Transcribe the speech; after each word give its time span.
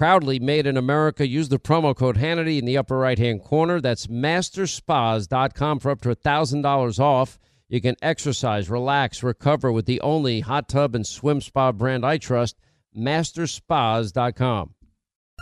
Proudly 0.00 0.38
made 0.38 0.66
in 0.66 0.78
America. 0.78 1.28
Use 1.28 1.50
the 1.50 1.58
promo 1.58 1.94
code 1.94 2.16
Hannity 2.16 2.58
in 2.58 2.64
the 2.64 2.78
upper 2.78 2.96
right 2.96 3.18
hand 3.18 3.44
corner. 3.44 3.82
That's 3.82 4.06
masterspas.com 4.06 5.78
for 5.78 5.90
up 5.90 6.00
to 6.00 6.16
$1,000 6.16 6.98
off. 6.98 7.38
You 7.68 7.82
can 7.82 7.96
exercise, 8.00 8.70
relax, 8.70 9.22
recover 9.22 9.70
with 9.70 9.84
the 9.84 10.00
only 10.00 10.40
hot 10.40 10.70
tub 10.70 10.94
and 10.94 11.06
swim 11.06 11.42
spa 11.42 11.70
brand 11.70 12.06
I 12.06 12.16
trust, 12.16 12.56
masterspas.com. 12.96 14.74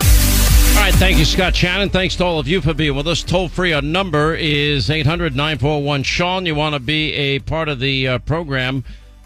All 0.00 0.08
right, 0.74 0.94
thank 0.94 1.18
you, 1.18 1.24
Scott 1.24 1.54
Shannon. 1.54 1.90
Thanks 1.90 2.16
to 2.16 2.24
all 2.24 2.40
of 2.40 2.48
you 2.48 2.60
for 2.60 2.74
being 2.74 2.96
with 2.96 3.06
us. 3.06 3.22
Toll 3.22 3.48
free, 3.48 3.72
our 3.72 3.80
number 3.80 4.34
is 4.34 4.90
800 4.90 5.36
941 5.36 6.02
Sean. 6.02 6.46
You 6.46 6.56
want 6.56 6.74
to 6.74 6.80
be 6.80 7.12
a 7.12 7.38
part 7.38 7.68
of 7.68 7.78
the 7.78 8.08
uh, 8.08 8.18
program. 8.18 8.82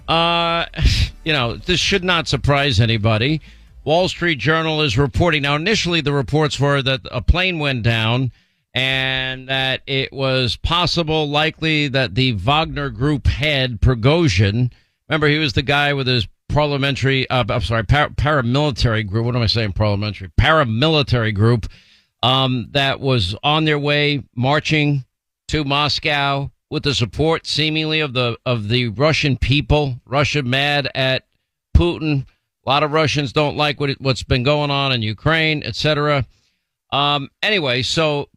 Uh, 0.06 0.66
you 1.25 1.33
know, 1.33 1.56
this 1.56 1.80
should 1.80 2.05
not 2.05 2.28
surprise 2.28 2.80
anybody. 2.80 3.41
Wall 3.84 4.08
Street 4.08 4.38
Journal 4.38 4.80
is 4.83 4.97
reporting. 4.97 5.42
Now, 5.42 5.56
initially, 5.56 6.00
the 6.00 6.12
reports 6.12 6.61
were 6.61 6.83
that 6.83 7.00
a 7.11 7.20
plane 7.20 7.58
went 7.58 7.83
down 7.83 8.30
and 8.75 9.48
that 9.48 9.83
it 9.86 10.12
was 10.12 10.56
possible, 10.56 11.28
likely, 11.28 11.88
that 11.88 12.15
the 12.15 12.32
Wagner 12.32 12.91
Group 12.91 13.26
head, 13.26 13.81
Prigozhin, 13.81 14.71
remember, 15.09 15.28
he 15.28 15.38
was 15.38 15.53
the 15.53 15.62
guy 15.62 15.92
with 15.92 16.06
his 16.06 16.28
parliamentary, 16.48 17.28
uh, 17.28 17.44
I'm 17.48 17.60
sorry, 17.60 17.84
par- 17.84 18.10
paramilitary 18.10 19.06
group. 19.06 19.26
What 19.26 19.37
am 19.37 19.42
I 19.42 19.47
saying? 19.47 19.72
Parliamentary, 19.72 20.31
paramilitary 20.41 21.34
group 21.34 21.66
um, 22.22 22.69
that 22.71 23.00
was 23.00 23.34
on 23.42 23.65
their 23.65 23.78
way 23.78 24.22
marching 24.37 25.04
to 25.48 25.65
Moscow 25.65 26.50
with 26.71 26.84
the 26.84 26.94
support, 26.94 27.47
seemingly, 27.47 28.00
of 28.00 28.15
the 28.15 28.38
of 28.47 28.69
the 28.69 28.88
Russian 28.88 29.37
people. 29.37 30.00
Russia 30.06 30.42
mad 30.42 30.88
at 30.94 31.26
Putin 31.76 32.26
a 32.65 32.71
lot 32.71 32.83
of 32.83 32.93
Russians 32.93 33.33
don't 33.33 33.56
like 33.56 33.81
what 33.81 33.91
it, 33.91 34.00
what's 34.00 34.23
been 34.23 34.43
going 34.43 34.71
on 34.71 34.93
in 34.93 35.03
Ukraine, 35.03 35.62
etc. 35.65 36.25
Um, 36.93 37.28
anyway, 37.43 37.83
so 37.83 38.28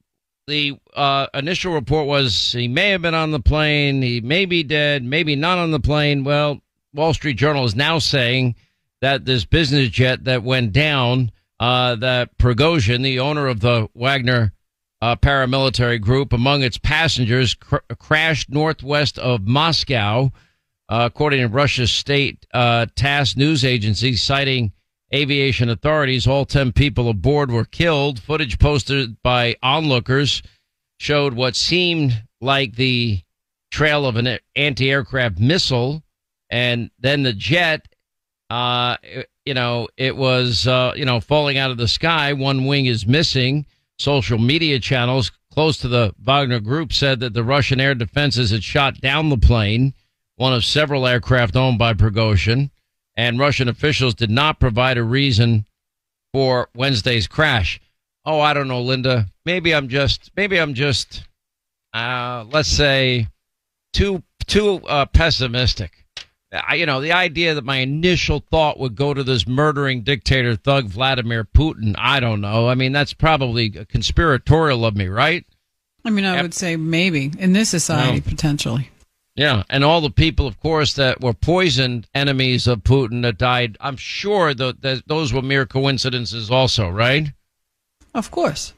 the 0.48 0.80
uh, 0.96 1.28
initial 1.34 1.74
report 1.74 2.08
was 2.08 2.52
he 2.52 2.68
may 2.68 2.90
have 2.90 3.02
been 3.02 3.14
on 3.14 3.32
the 3.32 3.40
plane, 3.40 4.02
he 4.02 4.22
may 4.22 4.46
be 4.46 4.64
dead, 4.64 5.04
maybe 5.04 5.36
not 5.36 5.58
on 5.58 5.72
the 5.72 5.80
plane. 5.80 6.24
Well, 6.24 6.62
Wall 6.94 7.14
Street 7.14 7.38
Journal 7.38 7.66
is 7.66 7.76
now 7.76 8.00
saying 8.00 8.56
that 9.02 9.26
this 9.26 9.46
business 9.46 9.90
jet 9.90 10.24
that 10.24 10.44
went 10.44 10.72
down, 10.72 11.32
uh, 11.60 11.96
that 11.96 12.38
Prigozhin, 12.38 13.04
the 13.04 13.20
owner 13.20 13.48
of 13.48 13.60
the 13.60 13.90
Wagner 13.94 14.54
uh, 15.02 15.16
paramilitary 15.16 16.02
group, 16.02 16.34
among 16.34 16.64
its 16.64 16.78
passengers, 16.78 17.54
cr- 17.54 17.78
crashed 18.00 18.50
northwest 18.50 19.20
of 19.20 19.46
Moscow 19.46 20.32
uh, 20.90 21.10
according 21.12 21.42
to 21.42 21.48
Russia's 21.48 21.92
state 21.92 22.46
uh, 22.54 22.86
TASS 22.96 23.36
news 23.36 23.66
agency, 23.66 24.16
citing 24.16 24.72
aviation 25.14 25.70
authorities. 25.70 26.28
All 26.28 26.46
10 26.46 26.74
people 26.74 27.10
aboard 27.10 27.52
were 27.52 27.66
killed. 27.66 28.20
Footage 28.20 28.60
posted 28.60 29.22
by 29.24 29.56
onlookers 29.64 30.42
showed 31.00 31.34
what 31.34 31.56
seemed 31.56 32.24
like 32.42 32.76
the 32.76 33.22
trail 33.72 34.06
of 34.06 34.16
an 34.16 34.40
anti 34.56 34.90
aircraft 34.90 35.40
missile. 35.40 36.04
And 36.50 36.92
then 37.00 37.24
the 37.24 37.34
jet, 37.34 37.88
uh, 38.50 38.98
you 39.46 39.54
know, 39.54 39.88
it 39.98 40.16
was, 40.16 40.68
uh, 40.68 40.94
you 40.96 41.06
know, 41.06 41.20
falling 41.20 41.58
out 41.58 41.72
of 41.72 41.78
the 41.78 41.88
sky. 41.88 42.34
One 42.34 42.66
wing 42.66 42.86
is 42.86 43.08
missing. 43.08 43.66
Social 43.98 44.38
media 44.38 44.80
channels 44.80 45.32
close 45.52 45.78
to 45.78 45.88
the 45.88 46.14
Wagner 46.20 46.60
group 46.60 46.92
said 46.94 47.22
that 47.22 47.34
the 47.34 47.44
Russian 47.44 47.80
air 47.80 47.96
defenses 47.96 48.52
had 48.52 48.64
shot 48.64 49.00
down 49.00 49.30
the 49.30 49.38
plane 49.38 49.94
one 50.38 50.54
of 50.54 50.66
several 50.66 51.08
aircraft 51.08 51.56
owned 51.56 51.80
by 51.80 51.94
Prigozhin, 51.94 52.70
and 53.16 53.40
Russian 53.40 53.70
officials 53.70 54.14
did 54.14 54.30
not 54.30 54.60
provide 54.60 54.98
a 54.98 55.04
reason 55.04 55.66
for 56.34 56.70
Wednesday's 56.76 57.28
crash. 57.28 57.80
Oh, 58.26 58.40
I 58.40 58.54
don't 58.54 58.68
know, 58.68 58.82
Linda. 58.82 59.28
Maybe 59.46 59.74
I'm 59.74 59.88
just, 59.88 60.32
maybe 60.36 60.60
I'm 60.60 60.74
just, 60.74 61.24
uh, 61.94 62.46
let's 62.52 62.70
say, 62.70 63.28
too 63.94 64.24
too 64.48 64.82
uh, 64.88 65.06
pessimistic. 65.06 66.06
I, 66.52 66.76
you 66.76 66.86
know, 66.86 67.02
the 67.02 67.12
idea 67.12 67.54
that 67.56 67.66
my 67.66 67.78
initial 67.78 68.44
thought 68.52 68.80
would 68.80 68.96
go 68.96 69.14
to 69.14 69.24
this 69.24 69.48
murdering 69.48 70.04
dictator 70.04 70.56
thug 70.56 70.86
Vladimir 70.86 71.44
Putin. 71.44 71.96
I 71.98 72.20
don't 72.20 72.42
know. 72.42 72.70
I 72.70 72.76
mean, 72.76 72.92
that's 72.92 73.14
probably 73.14 73.70
conspiratorial 73.70 74.86
of 74.86 74.96
me, 74.96 75.08
right? 75.08 75.46
I 76.06 76.12
mean, 76.12 76.26
I 76.26 76.42
would 76.42 76.54
say 76.54 76.76
maybe 76.76 77.32
in 77.40 77.54
this 77.54 77.70
society, 77.70 78.20
no. 78.20 78.30
potentially. 78.30 78.90
Yeah, 79.36 79.64
and 79.70 79.84
all 79.84 80.00
the 80.00 80.10
people, 80.10 80.48
of 80.48 80.60
course, 80.62 80.94
that 80.94 81.20
were 81.20 81.34
poisoned 81.34 82.08
enemies 82.16 82.68
of 82.68 82.84
Putin 82.84 83.22
that 83.24 83.38
died. 83.38 83.78
I'm 83.82 83.98
sure 83.98 84.54
that, 84.54 84.82
that 84.82 85.08
those 85.08 85.34
were 85.34 85.42
mere 85.42 85.66
coincidences, 85.66 86.50
also, 86.50 86.90
right? 86.90 87.34
Of 88.14 88.32
course. 88.32 88.74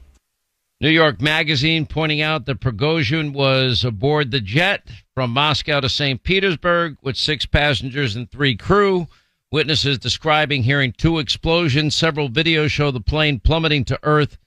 New 0.81 0.89
York 0.89 1.21
Magazine 1.21 1.85
pointing 1.85 2.21
out 2.21 2.45
that 2.45 2.59
Prigozhin 2.59 3.33
was 3.33 3.83
aboard 3.83 4.31
the 4.31 4.39
jet 4.39 4.87
from 5.13 5.31
Moscow 5.31 5.79
to 5.79 5.89
St. 5.89 6.21
Petersburg 6.23 6.97
with 7.03 7.17
six 7.17 7.45
passengers 7.45 8.15
and 8.15 8.29
three 8.29 8.55
crew. 8.55 9.07
Witnesses 9.51 9.97
describing 9.97 10.63
hearing 10.63 10.91
two 10.91 11.19
explosions. 11.19 11.95
Several 11.95 12.29
videos 12.29 12.69
show 12.69 12.91
the 12.91 12.99
plane 12.99 13.39
plummeting 13.39 13.85
to 13.85 13.99
earth 14.03 14.37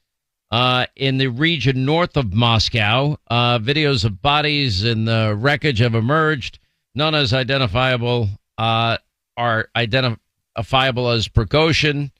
uh, 0.51 0.87
in 0.97 1.19
the 1.19 1.29
region 1.29 1.85
north 1.85 2.17
of 2.17 2.33
Moscow. 2.33 3.17
Uh, 3.29 3.59
videos 3.59 4.05
of 4.05 4.21
bodies 4.21 4.85
in 4.85 5.05
the 5.05 5.35
wreckage 5.37 5.79
have 5.79 5.95
emerged. 5.95 6.59
None 6.95 7.15
as 7.15 7.33
identifiable 7.33 8.29
uh, 8.59 8.99
are 9.37 9.69
identifiable 9.77 11.09
as 11.11 11.29
Prigozhin, 11.29 12.11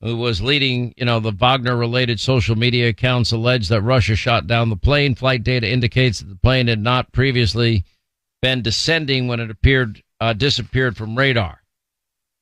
who 0.00 0.16
was 0.16 0.40
leading, 0.40 0.94
you 0.96 1.04
know, 1.04 1.20
the 1.20 1.30
Wagner-related 1.30 2.18
social 2.18 2.56
media 2.56 2.88
accounts 2.88 3.32
alleged 3.32 3.68
that 3.68 3.82
Russia 3.82 4.16
shot 4.16 4.46
down 4.46 4.70
the 4.70 4.76
plane. 4.76 5.14
Flight 5.14 5.44
data 5.44 5.70
indicates 5.70 6.20
that 6.20 6.28
the 6.28 6.36
plane 6.36 6.68
had 6.68 6.80
not 6.80 7.12
previously 7.12 7.84
been 8.40 8.62
descending 8.62 9.28
when 9.28 9.40
it 9.40 9.50
appeared 9.50 10.02
uh, 10.20 10.32
disappeared 10.32 10.96
from 10.96 11.16
radar. 11.16 11.62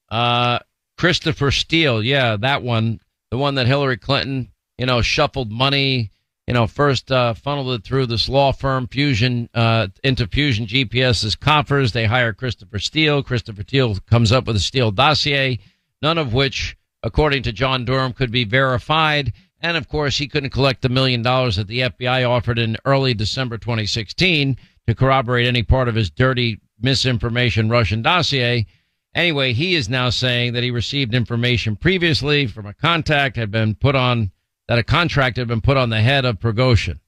Uh, 0.09 0.59
Christopher 0.99 1.51
Steele, 1.51 2.03
yeah, 2.03 2.37
that 2.37 2.63
one, 2.63 3.01
the 3.31 3.39
one 3.39 3.57
that 3.57 3.67
Hillary 3.67 3.97
Clinton 3.97 4.52
you 4.79 4.87
know, 4.87 5.03
shuffled 5.03 5.51
money, 5.51 6.11
you 6.47 6.55
know, 6.55 6.67
first 6.67 7.13
uh, 7.13 7.35
funneled 7.35 7.73
it 7.73 7.85
through 7.85 8.07
this 8.07 8.29
law 8.29 8.53
firm, 8.53 8.89
Fusion, 8.89 9.49
uh, 9.55 9.89
into 10.03 10.27
Fusion 10.27 10.67
GPS's 10.67 11.37
coffers. 11.37 11.93
They 11.93 12.07
hire 12.07 12.33
Christopher 12.33 12.79
Steele. 12.79 13.23
Christopher 13.23 13.63
Steele 13.63 13.97
comes 14.07 14.33
up 14.33 14.47
with 14.47 14.57
a 14.57 14.61
Steele 14.61 14.91
dossier. 14.91 15.59
none 16.01 16.19
of 16.19 16.35
which, 16.35 16.77
according 17.03 17.45
to 17.45 17.53
John 17.53 17.85
Durham, 17.85 18.13
could 18.13 18.33
be 18.33 18.45
verified. 18.45 19.33
And 19.61 19.77
of 19.77 19.89
course, 19.89 20.19
he 20.19 20.27
couldn't 20.27 20.51
collect 20.51 20.83
the 20.83 20.89
million 20.89 21.23
dollars 21.23 21.57
that 21.57 21.69
the 21.69 21.81
FBI 21.81 22.29
offered 22.29 22.59
in 22.59 22.77
early 22.85 23.15
December 23.15 23.59
2016 23.59 24.57
to 24.89 24.95
corroborate 24.95 25.47
any 25.47 25.63
part 25.63 25.89
of 25.89 25.95
his 25.95 26.11
dirty 26.11 26.59
misinformation 26.81 27.69
Russian 27.69 28.03
dossier. 28.03 28.67
Anyway, 29.15 29.53
he 29.53 29.75
is 29.75 29.89
now 29.89 30.11
saying 30.11 30.55
that 30.55 30.65
he 30.65 30.71
received 30.71 31.15
information 31.15 31.77
previously 31.77 32.47
from 32.47 32.67
a 32.67 32.75
contact 32.75 33.37
had 33.37 33.51
been 33.51 33.75
put 33.77 33.95
on 33.95 34.33
that 34.69 34.79
a 34.79 34.85
contract 34.85 35.37
had 35.37 35.49
been 35.49 35.61
put 35.61 35.77
on 35.77 35.91
the 35.91 36.01
head 36.01 36.25
of 36.25 36.41
Prigozhin. 36.41 37.01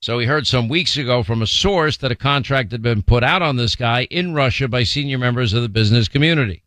So 0.00 0.18
he 0.18 0.26
heard 0.26 0.46
some 0.46 0.68
weeks 0.68 0.96
ago 0.96 1.22
from 1.22 1.42
a 1.42 1.46
source 1.46 1.96
that 1.98 2.10
a 2.10 2.16
contract 2.16 2.72
had 2.72 2.82
been 2.82 3.02
put 3.02 3.22
out 3.22 3.40
on 3.40 3.56
this 3.56 3.76
guy 3.76 4.04
in 4.10 4.34
Russia 4.34 4.66
by 4.66 4.82
senior 4.82 5.18
members 5.18 5.52
of 5.52 5.62
the 5.62 5.68
business 5.68 6.08
community. 6.08 6.64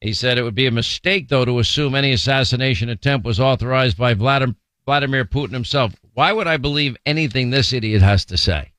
He 0.00 0.12
said 0.12 0.36
it 0.36 0.42
would 0.42 0.54
be 0.54 0.66
a 0.66 0.70
mistake, 0.70 1.28
though, 1.28 1.44
to 1.44 1.58
assume 1.60 1.94
any 1.94 2.12
assassination 2.12 2.88
attempt 2.88 3.24
was 3.24 3.40
authorized 3.40 3.96
by 3.96 4.14
Vladimir 4.14 5.24
Putin 5.24 5.52
himself. 5.52 5.94
Why 6.12 6.32
would 6.32 6.46
I 6.46 6.56
believe 6.58 6.96
anything 7.06 7.50
this 7.50 7.72
idiot 7.72 8.02
has 8.02 8.24
to 8.26 8.36
say? 8.36 8.72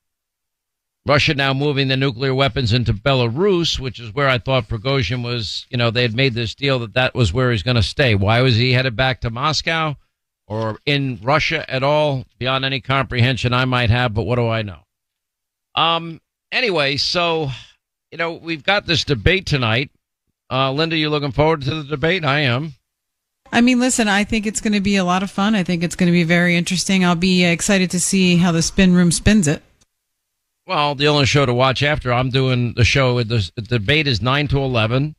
Russia 1.05 1.33
now 1.33 1.53
moving 1.53 1.87
the 1.87 1.97
nuclear 1.97 2.35
weapons 2.35 2.73
into 2.73 2.93
Belarus, 2.93 3.79
which 3.79 3.99
is 3.99 4.13
where 4.13 4.29
I 4.29 4.37
thought 4.37 4.69
Prigozhin 4.69 5.23
was, 5.23 5.65
you 5.69 5.77
know, 5.77 5.91
they 5.91 6.03
had 6.03 6.15
made 6.15 6.33
this 6.33 6.55
deal 6.55 6.79
that 6.79 6.93
that 6.93 7.15
was 7.15 7.33
where 7.33 7.51
he's 7.51 7.63
going 7.63 7.75
to 7.75 7.83
stay. 7.83 8.15
Why 8.15 8.41
was 8.41 8.55
he 8.55 8.73
headed 8.73 8.95
back 8.95 9.21
to 9.21 9.29
Moscow? 9.29 9.97
Or 10.53 10.77
in 10.85 11.19
Russia 11.23 11.67
at 11.67 11.81
all 11.81 12.25
beyond 12.37 12.63
any 12.63 12.79
comprehension 12.79 13.53
I 13.53 13.65
might 13.65 13.89
have, 13.89 14.13
but 14.13 14.23
what 14.23 14.35
do 14.35 14.47
I 14.47 14.61
know? 14.61 14.81
Um, 15.73 16.21
anyway, 16.51 16.97
so, 16.97 17.49
you 18.11 18.19
know, 18.19 18.33
we've 18.33 18.63
got 18.63 18.85
this 18.85 19.03
debate 19.03 19.47
tonight. 19.47 19.89
Uh, 20.51 20.71
Linda, 20.71 20.95
you 20.95 21.09
looking 21.09 21.31
forward 21.31 21.63
to 21.63 21.73
the 21.73 21.83
debate? 21.83 22.23
I 22.23 22.41
am. 22.41 22.73
I 23.51 23.61
mean, 23.61 23.79
listen, 23.79 24.07
I 24.07 24.23
think 24.23 24.45
it's 24.45 24.61
going 24.61 24.73
to 24.73 24.79
be 24.79 24.95
a 24.95 25.03
lot 25.03 25.23
of 25.23 25.31
fun. 25.31 25.55
I 25.55 25.63
think 25.63 25.83
it's 25.83 25.95
going 25.95 26.07
to 26.07 26.13
be 26.13 26.23
very 26.23 26.55
interesting. 26.55 27.03
I'll 27.03 27.15
be 27.15 27.43
excited 27.43 27.89
to 27.91 27.99
see 27.99 28.37
how 28.37 28.51
the 28.51 28.61
spin 28.61 28.93
room 28.93 29.11
spins 29.11 29.47
it. 29.47 29.63
Well, 30.67 30.93
the 30.93 31.07
only 31.07 31.25
show 31.25 31.47
to 31.47 31.53
watch 31.53 31.81
after 31.81 32.13
I'm 32.13 32.29
doing 32.29 32.73
the 32.73 32.85
show, 32.85 33.21
the, 33.23 33.49
the 33.55 33.63
debate 33.63 34.07
is 34.07 34.21
9 34.21 34.47
to 34.49 34.59
11, 34.59 35.15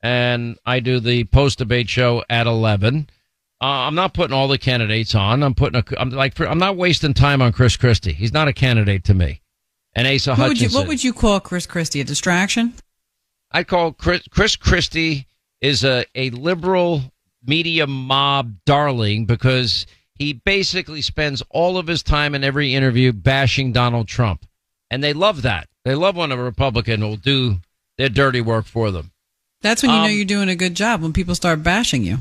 and 0.00 0.56
I 0.64 0.78
do 0.78 1.00
the 1.00 1.24
post 1.24 1.58
debate 1.58 1.88
show 1.88 2.24
at 2.30 2.46
11. 2.46 3.08
Uh, 3.60 3.88
I'm 3.88 3.94
not 3.94 4.12
putting 4.12 4.34
all 4.34 4.48
the 4.48 4.58
candidates 4.58 5.14
on. 5.14 5.42
I'm 5.42 5.54
putting 5.54 5.80
a. 5.80 6.00
I'm 6.00 6.10
like. 6.10 6.38
I'm 6.40 6.58
not 6.58 6.76
wasting 6.76 7.14
time 7.14 7.40
on 7.40 7.52
Chris 7.52 7.76
Christie. 7.76 8.12
He's 8.12 8.32
not 8.32 8.48
a 8.48 8.52
candidate 8.52 9.04
to 9.04 9.14
me. 9.14 9.40
And 9.94 10.06
Asa 10.06 10.32
what 10.32 10.38
Hutchinson. 10.38 10.64
Would 10.66 10.72
you, 10.72 10.78
what 10.78 10.88
would 10.88 11.04
you 11.04 11.12
call 11.14 11.40
Chris 11.40 11.66
Christie? 11.66 12.00
A 12.00 12.04
distraction? 12.04 12.74
I 13.50 13.64
call 13.64 13.92
Chris, 13.92 14.28
Chris 14.28 14.56
Christie 14.56 15.26
is 15.62 15.84
a, 15.84 16.04
a 16.14 16.30
liberal 16.30 17.02
media 17.44 17.86
mob 17.86 18.56
darling 18.66 19.24
because 19.24 19.86
he 20.14 20.34
basically 20.34 21.00
spends 21.00 21.42
all 21.50 21.78
of 21.78 21.86
his 21.86 22.02
time 22.02 22.34
in 22.34 22.44
every 22.44 22.74
interview 22.74 23.12
bashing 23.12 23.72
Donald 23.72 24.08
Trump. 24.08 24.44
And 24.90 25.02
they 25.02 25.12
love 25.12 25.42
that. 25.42 25.68
They 25.84 25.94
love 25.94 26.16
when 26.16 26.32
a 26.32 26.36
Republican 26.36 27.00
will 27.00 27.16
do 27.16 27.56
their 27.96 28.08
dirty 28.08 28.40
work 28.40 28.66
for 28.66 28.90
them. 28.90 29.12
That's 29.62 29.82
when 29.82 29.90
you 29.90 29.96
um, 29.98 30.02
know 30.04 30.10
you're 30.10 30.24
doing 30.24 30.48
a 30.48 30.56
good 30.56 30.74
job 30.74 31.00
when 31.00 31.12
people 31.12 31.34
start 31.34 31.62
bashing 31.62 32.04
you. 32.04 32.18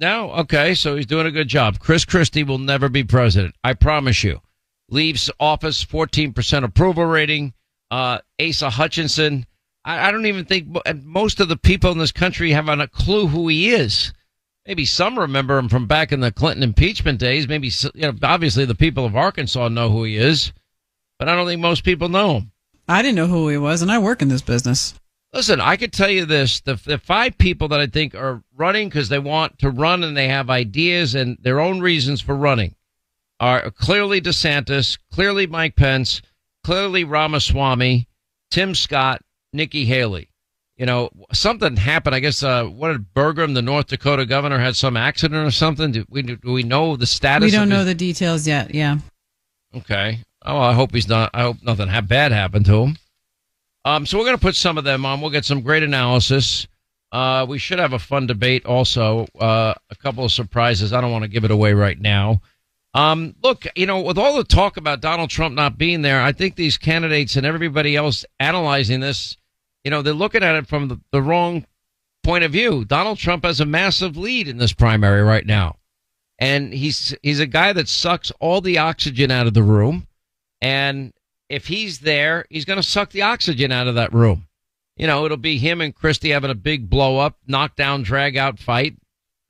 No, 0.00 0.30
okay, 0.32 0.74
so 0.74 0.96
he's 0.96 1.04
doing 1.04 1.26
a 1.26 1.30
good 1.30 1.48
job. 1.48 1.78
Chris 1.78 2.06
Christie 2.06 2.42
will 2.42 2.58
never 2.58 2.88
be 2.88 3.04
president. 3.04 3.54
I 3.62 3.74
promise 3.74 4.24
you. 4.24 4.40
Leaves 4.88 5.30
office, 5.38 5.84
14% 5.84 6.64
approval 6.64 7.04
rating. 7.04 7.52
Uh, 7.90 8.18
Asa 8.40 8.70
Hutchinson. 8.70 9.46
I, 9.84 10.08
I 10.08 10.10
don't 10.10 10.24
even 10.24 10.46
think 10.46 10.68
most 11.04 11.38
of 11.38 11.48
the 11.48 11.56
people 11.56 11.92
in 11.92 11.98
this 11.98 12.12
country 12.12 12.52
have 12.52 12.68
a 12.68 12.88
clue 12.88 13.26
who 13.26 13.48
he 13.48 13.70
is. 13.70 14.14
Maybe 14.66 14.86
some 14.86 15.18
remember 15.18 15.58
him 15.58 15.68
from 15.68 15.86
back 15.86 16.12
in 16.12 16.20
the 16.20 16.32
Clinton 16.32 16.62
impeachment 16.62 17.18
days. 17.18 17.46
Maybe, 17.46 17.70
you 17.94 18.02
know, 18.02 18.14
obviously 18.22 18.64
the 18.64 18.74
people 18.74 19.04
of 19.04 19.16
Arkansas 19.16 19.68
know 19.68 19.90
who 19.90 20.04
he 20.04 20.16
is, 20.16 20.52
but 21.18 21.28
I 21.28 21.34
don't 21.34 21.46
think 21.46 21.60
most 21.60 21.84
people 21.84 22.08
know 22.08 22.38
him. 22.38 22.52
I 22.88 23.02
didn't 23.02 23.16
know 23.16 23.26
who 23.26 23.48
he 23.48 23.58
was, 23.58 23.82
and 23.82 23.92
I 23.92 23.98
work 23.98 24.22
in 24.22 24.28
this 24.28 24.42
business. 24.42 24.94
Listen, 25.32 25.60
I 25.60 25.76
could 25.76 25.92
tell 25.92 26.10
you 26.10 26.24
this: 26.24 26.60
the, 26.60 26.74
the 26.74 26.98
five 26.98 27.38
people 27.38 27.68
that 27.68 27.80
I 27.80 27.86
think 27.86 28.14
are 28.14 28.42
running 28.56 28.88
because 28.88 29.08
they 29.08 29.18
want 29.18 29.58
to 29.60 29.70
run 29.70 30.02
and 30.02 30.16
they 30.16 30.28
have 30.28 30.50
ideas 30.50 31.14
and 31.14 31.38
their 31.40 31.60
own 31.60 31.80
reasons 31.80 32.20
for 32.20 32.34
running 32.34 32.74
are 33.38 33.70
clearly 33.70 34.20
DeSantis, 34.20 34.98
clearly 35.12 35.46
Mike 35.46 35.76
Pence, 35.76 36.20
clearly 36.64 37.04
Ramaswamy, 37.04 38.08
Tim 38.50 38.74
Scott, 38.74 39.22
Nikki 39.52 39.84
Haley. 39.84 40.28
You 40.76 40.86
know, 40.86 41.10
something 41.32 41.76
happened. 41.76 42.14
I 42.14 42.20
guess 42.20 42.42
uh, 42.42 42.64
what 42.64 42.92
did 42.92 43.12
Burgum, 43.14 43.54
the 43.54 43.62
North 43.62 43.88
Dakota 43.88 44.24
governor, 44.24 44.58
had 44.58 44.76
some 44.76 44.96
accident 44.96 45.46
or 45.46 45.50
something? 45.50 45.92
Do 45.92 46.06
we 46.08 46.22
do 46.22 46.38
we 46.44 46.62
know 46.62 46.96
the 46.96 47.06
status? 47.06 47.44
We 47.44 47.50
don't 47.50 47.68
know 47.68 47.84
the 47.84 47.94
details 47.94 48.46
yet. 48.46 48.74
Yeah. 48.74 48.98
Okay. 49.74 50.20
Oh, 50.42 50.58
I 50.58 50.72
hope 50.72 50.94
he's 50.94 51.08
not. 51.08 51.30
I 51.34 51.42
hope 51.42 51.58
nothing 51.62 51.88
bad 52.06 52.32
happened 52.32 52.64
to 52.66 52.82
him. 52.82 52.96
Um, 53.84 54.06
so 54.06 54.18
we're 54.18 54.24
going 54.24 54.36
to 54.36 54.42
put 54.42 54.56
some 54.56 54.78
of 54.78 54.84
them 54.84 55.06
on. 55.06 55.20
We'll 55.20 55.30
get 55.30 55.44
some 55.44 55.62
great 55.62 55.82
analysis. 55.82 56.66
Uh, 57.12 57.46
we 57.48 57.58
should 57.58 57.78
have 57.78 57.92
a 57.92 57.98
fun 57.98 58.26
debate 58.26 58.66
also. 58.66 59.26
Uh, 59.38 59.74
a 59.90 59.96
couple 59.96 60.24
of 60.24 60.32
surprises. 60.32 60.92
I 60.92 61.00
don't 61.00 61.12
want 61.12 61.24
to 61.24 61.28
give 61.28 61.44
it 61.44 61.50
away 61.50 61.72
right 61.72 61.98
now. 61.98 62.40
Um, 62.92 63.34
look, 63.42 63.66
you 63.76 63.86
know, 63.86 64.00
with 64.00 64.18
all 64.18 64.36
the 64.36 64.44
talk 64.44 64.76
about 64.76 65.00
Donald 65.00 65.30
Trump 65.30 65.54
not 65.54 65.78
being 65.78 66.02
there, 66.02 66.20
I 66.20 66.32
think 66.32 66.56
these 66.56 66.76
candidates 66.76 67.36
and 67.36 67.46
everybody 67.46 67.96
else 67.96 68.24
analyzing 68.38 69.00
this, 69.00 69.36
you 69.84 69.90
know, 69.90 70.02
they're 70.02 70.12
looking 70.12 70.42
at 70.42 70.56
it 70.56 70.66
from 70.66 70.88
the, 70.88 71.00
the 71.12 71.22
wrong 71.22 71.66
point 72.22 72.44
of 72.44 72.52
view. 72.52 72.84
Donald 72.84 73.18
Trump 73.18 73.44
has 73.44 73.60
a 73.60 73.64
massive 73.66 74.16
lead 74.16 74.48
in 74.48 74.58
this 74.58 74.72
primary 74.72 75.22
right 75.22 75.46
now. 75.46 75.76
And 76.38 76.72
he's 76.72 77.14
he's 77.22 77.38
a 77.38 77.46
guy 77.46 77.72
that 77.72 77.86
sucks 77.86 78.32
all 78.40 78.60
the 78.60 78.78
oxygen 78.78 79.30
out 79.30 79.46
of 79.46 79.54
the 79.54 79.62
room. 79.62 80.06
And 80.62 81.12
if 81.50 81.66
he's 81.66 81.98
there, 81.98 82.46
he's 82.48 82.64
going 82.64 82.78
to 82.78 82.82
suck 82.82 83.10
the 83.10 83.22
oxygen 83.22 83.72
out 83.72 83.88
of 83.88 83.96
that 83.96 84.14
room. 84.14 84.46
You 84.96 85.06
know, 85.06 85.24
it'll 85.24 85.36
be 85.36 85.58
him 85.58 85.80
and 85.80 85.94
Christie 85.94 86.30
having 86.30 86.50
a 86.50 86.54
big 86.54 86.88
blow 86.88 87.18
up, 87.18 87.38
knockdown, 87.46 88.02
drag 88.02 88.36
out 88.36 88.58
fight. 88.58 88.96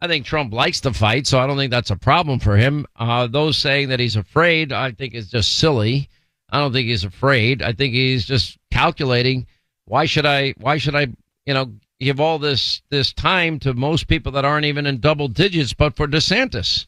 I 0.00 0.06
think 0.06 0.24
Trump 0.24 0.54
likes 0.54 0.80
to 0.80 0.94
fight, 0.94 1.26
so 1.26 1.38
I 1.38 1.46
don't 1.46 1.58
think 1.58 1.70
that's 1.70 1.90
a 1.90 1.96
problem 1.96 2.40
for 2.40 2.56
him. 2.56 2.86
Uh, 2.96 3.26
those 3.26 3.58
saying 3.58 3.90
that 3.90 4.00
he's 4.00 4.16
afraid, 4.16 4.72
I 4.72 4.92
think 4.92 5.12
is 5.12 5.28
just 5.28 5.58
silly. 5.58 6.08
I 6.48 6.58
don't 6.58 6.72
think 6.72 6.88
he's 6.88 7.04
afraid. 7.04 7.60
I 7.62 7.72
think 7.72 7.92
he's 7.92 8.24
just 8.24 8.56
calculating. 8.70 9.46
Why 9.84 10.06
should 10.06 10.24
I? 10.24 10.54
Why 10.56 10.78
should 10.78 10.94
I? 10.94 11.08
You 11.44 11.54
know, 11.54 11.72
give 12.00 12.18
all 12.18 12.38
this 12.38 12.80
this 12.88 13.12
time 13.12 13.58
to 13.60 13.74
most 13.74 14.08
people 14.08 14.32
that 14.32 14.46
aren't 14.46 14.64
even 14.64 14.86
in 14.86 15.00
double 15.00 15.28
digits, 15.28 15.74
but 15.74 15.96
for 15.96 16.08
DeSantis. 16.08 16.86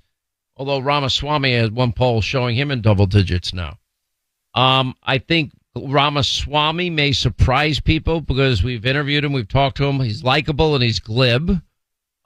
Although 0.57 0.78
Ramaswamy 0.78 1.52
has 1.52 1.71
one 1.71 1.92
poll 1.92 2.23
showing 2.23 2.57
him 2.57 2.71
in 2.71 2.81
double 2.81 3.07
digits 3.07 3.52
now. 3.52 3.78
Um, 4.54 4.94
I 5.02 5.18
think 5.18 5.52
Ramaswamy 5.75 6.90
may 6.90 7.12
surprise 7.12 7.80
people 7.80 8.21
because 8.21 8.62
we've 8.62 8.85
interviewed 8.85 9.25
him, 9.25 9.32
we've 9.32 9.49
talked 9.49 9.78
to 9.78 9.85
him. 9.85 10.00
He's 10.00 10.23
likable 10.23 10.75
and 10.75 10.85
he's 10.85 10.99
glib. 11.00 11.62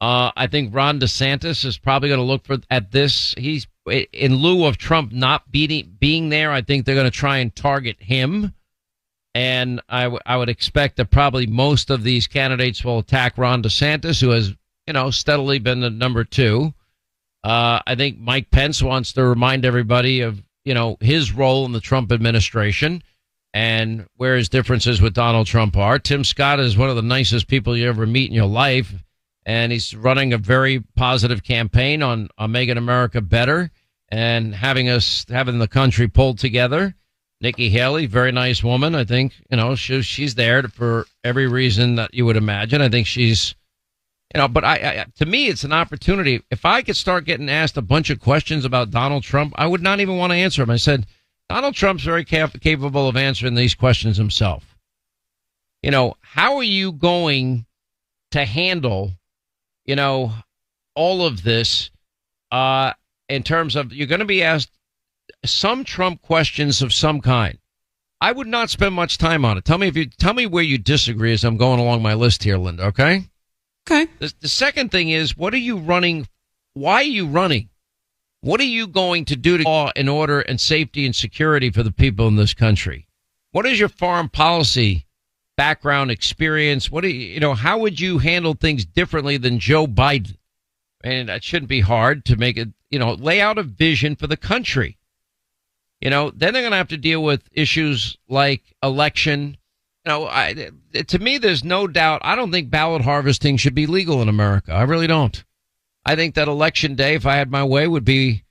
Uh, 0.01 0.31
I 0.37 0.47
think 0.47 0.75
Ron 0.75 1.01
DeSantis 1.01 1.65
is 1.65 1.79
probably 1.79 2.09
going 2.11 2.21
to 2.21 2.25
look 2.25 2.45
for 2.45 2.59
at 2.71 2.91
this. 2.91 3.35
He's 3.39 3.67
in 4.13 4.35
lieu 4.35 4.67
of 4.67 4.77
Trump 4.77 5.13
not 5.13 5.51
beating 5.51 5.97
being 5.99 6.29
there. 6.29 6.53
I 6.53 6.61
think 6.61 6.85
they're 6.85 6.95
going 6.95 7.07
to 7.07 7.11
try 7.11 7.39
and 7.39 7.55
target 7.55 7.97
him, 8.01 8.53
and 9.35 9.81
I, 9.89 10.03
w- 10.05 10.21
I 10.27 10.37
would 10.37 10.51
expect 10.51 10.97
that 10.97 11.11
probably 11.11 11.47
most 11.47 11.89
of 11.89 12.03
these 12.03 12.27
candidates 12.27 12.85
will 12.85 12.99
attack 12.99 13.39
Ron 13.39 13.63
DeSantis, 13.63 14.21
who 14.21 14.31
has 14.31 14.53
you 14.87 14.93
know 14.93 15.11
steadily 15.11 15.61
been 15.61 15.81
the 15.81 15.89
number 15.89 16.25
two. 16.25 16.75
Uh, 17.43 17.81
I 17.87 17.95
think 17.95 18.19
Mike 18.19 18.51
Pence 18.51 18.83
wants 18.83 19.15
to 19.15 19.25
remind 19.25 19.65
everybody 19.65 20.21
of 20.21 20.43
you 20.67 20.75
know, 20.75 20.97
his 21.01 21.33
role 21.33 21.65
in 21.65 21.73
the 21.73 21.81
Trump 21.81 22.11
administration 22.11 23.03
and 23.55 24.07
where 24.17 24.37
his 24.37 24.49
differences 24.51 25.01
with 25.01 25.15
Donald 25.15 25.47
Trump 25.47 25.77
are. 25.77 25.99
Tim 25.99 26.25
Scott 26.25 26.61
is 26.61 26.77
one 26.77 26.91
of 26.91 26.97
the 26.97 27.03
nicest 27.03 27.47
people 27.47 27.77
you 27.77 27.89
ever 27.89 28.05
meet 28.05 28.29
in 28.29 28.35
your 28.35 28.47
life, 28.47 28.93
and 29.47 29.71
he's 29.71 29.95
running 29.95 30.33
a 30.33 30.39
very 30.39 30.81
positive 30.97 31.45
campaign 31.45 32.03
on, 32.03 32.29
on 32.37 32.51
making 32.51 32.77
America 32.77 33.21
better 33.21 33.71
and 34.09 34.55
having 34.55 34.89
us 34.89 35.25
having 35.29 35.61
the 35.61 35.69
country 35.69 36.09
pulled 36.09 36.39
together. 36.39 36.95
Nikki 37.41 37.69
Haley, 37.69 38.07
very 38.07 38.33
nice 38.33 38.65
woman. 38.65 38.95
I 38.95 39.05
think 39.05 39.35
you 39.51 39.57
know 39.57 39.77
she, 39.77 40.03
she's 40.03 40.35
there 40.35 40.65
for 40.65 41.07
every 41.23 41.47
reason 41.47 41.95
that 41.97 42.13
you 42.13 42.27
would 42.27 42.37
imagine. 42.37 42.83
I 42.83 42.89
think 42.89 43.07
she's 43.07 43.55
you 44.37 44.43
know, 44.43 44.49
but 44.49 44.65
I, 44.65 44.75
I, 44.75 45.07
to 45.17 45.25
me, 45.25 45.47
it's 45.47 45.65
an 45.65 45.73
opportunity. 45.73 46.43
If 46.51 46.67
I 46.67 46.83
could 46.83 46.97
start 46.97 47.25
getting 47.25 47.49
asked 47.49 47.79
a 47.79 47.83
bunch 47.83 48.11
of 48.11 48.21
questions 48.21 48.67
about 48.67 48.91
Donald 48.91 49.23
Trump, 49.23 49.55
I 49.57 49.67
would 49.67 49.81
not 49.81 50.01
even 50.01 50.19
want 50.19 50.31
to 50.31 50.37
answer 50.37 50.61
them. 50.61 50.69
I 50.69 50.77
said, 50.77 51.07
Donald 51.49 51.75
Trump's 51.75 52.05
very 52.05 52.23
cap- 52.23 52.61
capable 52.61 53.09
of 53.09 53.17
answering 53.17 53.55
these 53.55 53.75
questions 53.75 54.19
himself. 54.19 54.77
You 55.83 55.91
know, 55.91 56.17
how 56.21 56.57
are 56.57 56.63
you 56.63 56.93
going 56.93 57.65
to 58.33 58.45
handle, 58.45 59.13
you 59.87 59.97
know, 59.97 60.35
all 60.95 61.25
of 61.25 61.43
this, 61.43 61.91
uh, 62.53 62.93
in 63.31 63.43
terms 63.43 63.75
of 63.75 63.91
you're 63.95 64.07
going 64.07 64.19
to 64.19 64.27
be 64.27 64.43
asked 64.43 64.79
some 65.47 65.83
Trump 65.83 66.21
questions 66.21 66.83
of 66.83 66.93
some 66.93 67.23
kind. 67.23 67.57
I 68.21 68.33
would 68.33 68.49
not 68.49 68.69
spend 68.69 68.95
much 68.95 69.17
time 69.17 69.47
on 69.47 69.57
it. 69.57 69.65
Tell 69.65 69.79
me 69.79 69.87
if 69.89 69.97
you 69.97 70.05
tell 70.05 70.35
me 70.35 70.45
where 70.45 70.63
you 70.63 70.77
disagree 70.77 71.33
as 71.33 71.43
I'm 71.43 71.57
going 71.57 71.81
along 71.81 72.03
my 72.03 72.13
list 72.13 72.45
here, 72.45 72.59
Linda. 72.59 72.85
Okay. 72.89 73.31
Okay. 73.89 74.11
The, 74.19 74.33
the 74.41 74.49
second 74.49 74.91
thing 74.91 75.11
is, 75.11 75.37
what 75.37 75.55
are 75.55 75.59
you 75.59 75.77
running? 75.77 76.27
Why 76.75 76.97
are 76.97 77.03
you 77.03 77.27
running? 77.27 77.69
What 78.41 78.61
are 78.61 78.65
you 78.65 78.87
going 78.87 79.25
to 79.27 79.37
do 79.37 79.59
to 79.59 79.65
law 79.65 79.91
and 79.97 80.09
order 80.09 80.41
and 80.41 80.61
safety 80.61 81.07
and 81.07 81.15
security 81.15 81.71
for 81.71 81.83
the 81.83 81.93
people 81.93 82.29
in 82.29 82.37
this 82.37 82.55
country? 82.55 83.09
What 83.53 83.67
is 83.67 83.79
your 83.79 83.89
foreign 83.89 84.29
policy 84.29 85.07
background 85.57 86.11
experience? 86.11 86.91
What 86.91 87.03
do 87.03 87.09
you, 87.09 87.35
you 87.35 87.41
know, 87.41 87.55
how 87.55 87.79
would 87.79 87.99
you 88.01 88.19
handle 88.19 88.55
things 88.55 88.85
differently 88.85 89.37
than 89.37 89.59
Joe 89.59 89.87
Biden? 89.87 90.37
And 91.03 91.29
that 91.29 91.45
shouldn't 91.45 91.69
be 91.69 91.81
hard 91.81 92.25
to 92.27 92.37
make 92.37 92.57
it, 92.57 92.69
you 92.91 92.99
know, 92.99 93.15
lay 93.15 93.41
out 93.41 93.59
a 93.59 93.63
vision 93.63 94.17
for 94.17 94.27
the 94.27 94.37
country. 94.37 94.99
You 96.01 96.11
know, 96.11 96.31
then 96.31 96.53
they're 96.53 96.63
going 96.63 96.73
to 96.73 96.77
have 96.77 96.89
to 96.89 96.97
deal 96.97 97.23
with 97.23 97.49
issues 97.53 98.19
like 98.29 98.63
election. 98.83 99.57
Know, 100.07 100.27
I, 100.29 100.71
to 101.09 101.19
me, 101.19 101.39
there's 101.39 101.65
no 101.65 101.89
doubt. 101.89 102.21
I 102.25 102.37
don't 102.37 102.53
think 102.53 102.71
ballot 102.71 103.03
harvesting 103.03 103.57
should 103.57 103.75
be 103.75 103.89
legal 103.89 104.23
in 104.23 104.29
America. 104.29 104.73
I 104.73 104.83
really 104.83 105.09
don't. 105.09 105.45
I 106.05 106.15
think 106.15 106.37
that 106.37 106.47
election 106.47 106.95
day, 106.95 107.15
if 107.15 107.27
I 107.27 107.35
had 107.35 107.51
my 107.51 107.65
way, 107.65 107.89
would 107.89 108.05
be 108.05 108.45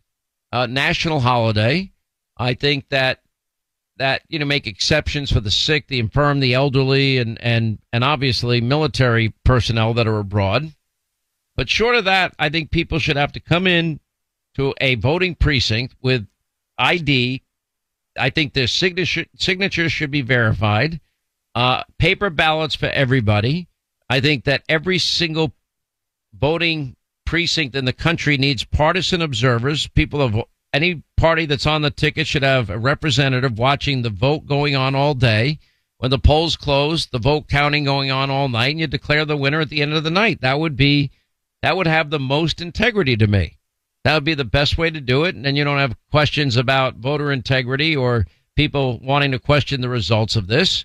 a 0.52 0.68
national 0.68 1.22
holiday. 1.22 1.94
I 2.38 2.56
think 2.56 2.90
that 2.90 3.22
that 3.98 4.24
you 4.28 4.38
know 4.38 4.46
make 4.46 4.68
exceptions 4.68 5.32
for 5.32 5.40
the 5.40 5.50
sick, 5.50 5.88
the 5.88 6.00
infirm, 6.00 6.42
the 6.42 6.54
elderly, 6.54 7.18
and 7.18 7.40
and 7.42 7.80
and 7.94 8.04
obviously 8.04 8.60
military 8.60 9.34
personnel 9.46 9.94
that 9.94 10.08
are 10.08 10.20
abroad. 10.20 10.74
But 11.56 11.70
short 11.70 11.96
of 11.96 12.04
that, 12.04 12.36
I 12.38 12.50
think 12.50 12.72
people 12.72 13.00
should 13.00 13.16
have 13.16 13.32
to 13.32 13.40
come 13.40 13.66
in 13.66 14.02
to 14.56 14.74
a 14.82 14.96
voting 14.96 15.36
precinct 15.36 15.96
with 16.02 16.28
ID. 16.78 17.44
I 18.18 18.30
think 18.30 18.54
their 18.54 18.68
signature 18.68 19.26
signatures 19.38 19.94
should 19.94 20.12
be 20.12 20.22
verified. 20.22 21.00
Uh, 21.56 21.84
paper 21.98 22.30
ballots 22.30 22.76
for 22.76 22.88
everybody. 22.88 23.68
I 24.10 24.20
think 24.20 24.44
that 24.44 24.64
every 24.68 25.00
single 25.00 25.54
voting 26.38 26.98
precinct 27.26 27.76
in 27.76 27.86
the 27.86 27.94
country 27.94 28.38
needs 28.38 28.66
partisan 28.66 29.22
observers. 29.22 29.88
People 29.88 30.22
of 30.22 30.36
any 30.74 31.02
party 31.16 31.46
that's 31.46 31.66
on 31.66 31.82
the 31.82 31.90
ticket 31.90 32.28
should 32.28 32.44
have 32.44 32.70
a 32.70 32.78
representative 32.78 33.58
watching 33.58 34.02
the 34.02 34.10
vote 34.10 34.46
going 34.46 34.76
on 34.76 34.94
all 34.96 35.14
day. 35.14 35.58
When 35.98 36.12
the 36.12 36.20
polls 36.20 36.58
close, 36.58 37.06
the 37.06 37.20
vote 37.20 37.48
counting 37.48 37.86
going 37.86 38.12
on 38.12 38.30
all 38.30 38.50
night, 38.50 38.72
and 38.72 38.80
you 38.82 38.88
declare 38.88 39.24
the 39.24 39.38
winner 39.38 39.62
at 39.62 39.70
the 39.70 39.82
end 39.82 39.94
of 39.94 40.04
the 40.04 40.12
night. 40.12 40.42
That 40.42 40.60
would 40.60 40.76
be, 40.76 41.10
that 41.62 41.78
would 41.78 41.88
have 41.88 42.10
the 42.10 42.20
most 42.20 42.62
integrity 42.62 43.16
to 43.16 43.28
me. 43.28 43.58
That 44.04 44.14
would 44.14 44.26
be 44.26 44.34
the 44.34 44.44
best 44.44 44.78
way 44.78 44.90
to 44.90 45.00
do 45.00 45.24
it. 45.24 45.36
And 45.36 45.46
then 45.46 45.56
you 45.56 45.64
don't 45.64 45.80
have 45.80 45.96
questions 46.12 46.58
about 46.58 46.98
voter 46.98 47.32
integrity 47.32 47.96
or 47.96 48.28
people 48.58 49.00
wanting 49.00 49.32
to 49.32 49.40
question 49.40 49.80
the 49.80 49.90
results 49.90 50.36
of 50.36 50.48
this. 50.48 50.84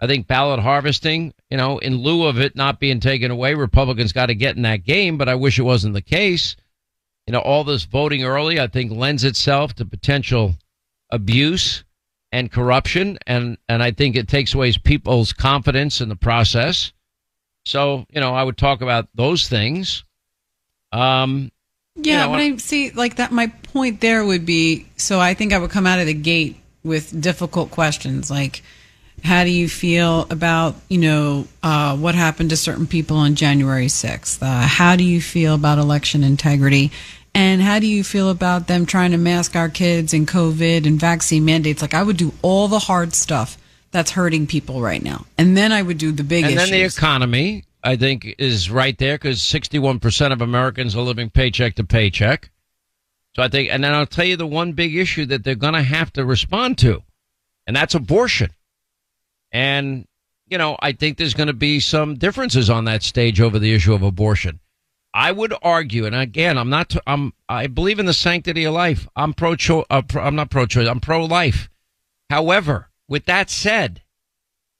I 0.00 0.06
think 0.06 0.26
ballot 0.26 0.60
harvesting, 0.60 1.34
you 1.50 1.56
know, 1.56 1.78
in 1.78 1.96
lieu 1.96 2.26
of 2.26 2.40
it 2.40 2.56
not 2.56 2.80
being 2.80 3.00
taken 3.00 3.30
away, 3.30 3.54
Republicans 3.54 4.12
got 4.12 4.26
to 4.26 4.34
get 4.34 4.56
in 4.56 4.62
that 4.62 4.84
game, 4.84 5.18
but 5.18 5.28
I 5.28 5.34
wish 5.34 5.58
it 5.58 5.62
wasn't 5.62 5.94
the 5.94 6.00
case. 6.00 6.56
You 7.26 7.32
know, 7.32 7.40
all 7.40 7.64
this 7.64 7.84
voting 7.84 8.24
early, 8.24 8.58
I 8.58 8.66
think, 8.66 8.92
lends 8.92 9.24
itself 9.24 9.74
to 9.74 9.84
potential 9.84 10.54
abuse 11.10 11.84
and 12.32 12.50
corruption, 12.50 13.18
and 13.26 13.58
and 13.68 13.82
I 13.82 13.90
think 13.90 14.16
it 14.16 14.28
takes 14.28 14.54
away 14.54 14.72
people's 14.72 15.32
confidence 15.32 16.00
in 16.00 16.08
the 16.08 16.16
process. 16.16 16.92
So, 17.66 18.06
you 18.10 18.20
know, 18.20 18.34
I 18.34 18.42
would 18.42 18.56
talk 18.56 18.80
about 18.80 19.08
those 19.14 19.48
things. 19.48 20.04
Um, 20.92 21.52
yeah, 21.96 22.12
you 22.12 22.26
know, 22.26 22.32
but 22.32 22.40
I 22.40 22.56
see 22.56 22.90
like 22.90 23.16
that. 23.16 23.32
My 23.32 23.48
point 23.48 24.00
there 24.00 24.24
would 24.24 24.46
be 24.46 24.86
so 24.96 25.20
I 25.20 25.34
think 25.34 25.52
I 25.52 25.58
would 25.58 25.70
come 25.70 25.86
out 25.86 25.98
of 25.98 26.06
the 26.06 26.14
gate 26.14 26.56
with 26.82 27.20
difficult 27.20 27.70
questions 27.70 28.30
like, 28.30 28.62
how 29.24 29.44
do 29.44 29.50
you 29.50 29.68
feel 29.68 30.26
about 30.30 30.76
you 30.88 30.98
know 30.98 31.46
uh, 31.62 31.96
what 31.96 32.14
happened 32.14 32.50
to 32.50 32.56
certain 32.56 32.86
people 32.86 33.16
on 33.16 33.34
January 33.34 33.88
sixth? 33.88 34.42
Uh, 34.42 34.62
how 34.62 34.96
do 34.96 35.04
you 35.04 35.20
feel 35.20 35.54
about 35.54 35.78
election 35.78 36.22
integrity? 36.22 36.90
And 37.34 37.62
how 37.62 37.78
do 37.78 37.86
you 37.86 38.02
feel 38.02 38.28
about 38.28 38.66
them 38.66 38.86
trying 38.86 39.12
to 39.12 39.16
mask 39.16 39.54
our 39.54 39.68
kids 39.68 40.12
and 40.12 40.26
COVID 40.26 40.86
and 40.86 40.98
vaccine 40.98 41.44
mandates? 41.44 41.80
Like 41.80 41.94
I 41.94 42.02
would 42.02 42.16
do 42.16 42.32
all 42.42 42.66
the 42.66 42.80
hard 42.80 43.14
stuff 43.14 43.56
that's 43.92 44.10
hurting 44.10 44.46
people 44.46 44.80
right 44.80 45.02
now, 45.02 45.26
and 45.38 45.56
then 45.56 45.72
I 45.72 45.82
would 45.82 45.98
do 45.98 46.12
the 46.12 46.24
big 46.24 46.44
and 46.44 46.54
issues. 46.54 46.70
then 46.70 46.78
the 46.78 46.84
economy, 46.84 47.64
I 47.82 47.96
think, 47.96 48.34
is 48.38 48.70
right 48.70 48.96
there 48.98 49.16
because 49.16 49.40
61% 49.40 50.32
of 50.32 50.40
Americans 50.40 50.96
are 50.96 51.02
living 51.02 51.30
paycheck 51.30 51.76
to 51.76 51.84
paycheck. 51.84 52.50
So 53.36 53.42
I 53.42 53.48
think, 53.48 53.70
and 53.70 53.82
then 53.84 53.94
I'll 53.94 54.06
tell 54.06 54.24
you 54.24 54.36
the 54.36 54.46
one 54.46 54.72
big 54.72 54.96
issue 54.96 55.26
that 55.26 55.44
they're 55.44 55.54
going 55.54 55.74
to 55.74 55.82
have 55.82 56.12
to 56.14 56.24
respond 56.24 56.78
to, 56.78 57.02
and 57.66 57.76
that's 57.76 57.94
abortion. 57.94 58.50
And, 59.52 60.06
you 60.46 60.58
know, 60.58 60.76
I 60.80 60.92
think 60.92 61.16
there's 61.16 61.34
going 61.34 61.48
to 61.48 61.52
be 61.52 61.80
some 61.80 62.14
differences 62.14 62.70
on 62.70 62.84
that 62.84 63.02
stage 63.02 63.40
over 63.40 63.58
the 63.58 63.74
issue 63.74 63.94
of 63.94 64.02
abortion. 64.02 64.60
I 65.12 65.32
would 65.32 65.52
argue, 65.62 66.06
and 66.06 66.14
again, 66.14 66.56
I'm 66.56 66.70
not, 66.70 66.94
I'm, 67.06 67.32
I 67.48 67.66
believe 67.66 67.98
in 67.98 68.06
the 68.06 68.12
sanctity 68.12 68.64
of 68.64 68.74
life. 68.74 69.08
I'm 69.16 69.34
pro 69.34 69.56
choice, 69.56 69.86
uh, 69.90 70.02
I'm 70.14 70.36
not 70.36 70.50
pro 70.50 70.66
choice, 70.66 70.86
I'm 70.86 71.00
pro 71.00 71.24
life. 71.24 71.68
However, 72.28 72.90
with 73.08 73.24
that 73.24 73.50
said, 73.50 74.02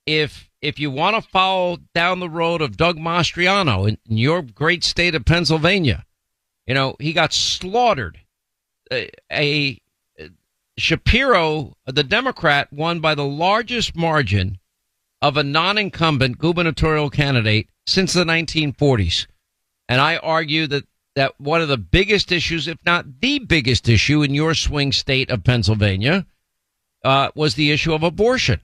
if, 0.07 0.49
if 0.63 0.79
you 0.79 0.91
want 0.91 1.17
to 1.17 1.31
follow 1.31 1.79
down 1.95 2.21
the 2.21 2.29
road 2.29 2.63
of 2.63 2.77
Doug 2.77 2.97
Mastriano 2.97 3.89
in, 3.89 3.99
in 4.09 4.19
your 4.19 4.43
great 4.43 4.85
state 4.85 5.17
of 5.17 5.25
Pennsylvania, 5.25 6.07
you 6.65 6.75
know, 6.75 6.95
he 7.01 7.13
got 7.13 7.33
slaughtered. 7.33 8.21
A, 8.93 9.11
a 9.33 9.81
Shapiro, 10.79 11.77
the 11.87 12.05
Democrat, 12.05 12.73
won 12.73 13.01
by 13.01 13.17
the 13.17 13.25
largest 13.25 13.97
margin 13.97 14.60
of 15.23 15.37
a 15.37 15.43
non-incumbent 15.43 16.39
gubernatorial 16.39 17.11
candidate 17.11 17.69
since 17.87 18.13
the 18.13 18.25
1940s. 18.25 19.27
And 19.89 20.01
I 20.01 20.17
argue 20.19 20.67
that 20.69 20.85
that 21.17 21.39
one 21.41 21.61
of 21.61 21.69
the 21.69 21.77
biggest 21.77 22.31
issues, 22.31 22.69
if 22.69 22.79
not 22.87 23.21
the 23.21 23.41
biggest 23.41 23.89
issue 23.89 24.23
in 24.23 24.33
your 24.33 24.55
swing 24.55 24.93
state 24.93 25.29
of 25.29 25.45
Pennsylvania, 25.45 26.25
uh, 27.05 27.31
was 27.35 27.55
the 27.55 27.73
issue 27.73 27.93
of 27.93 28.03
abortion. 28.03 28.61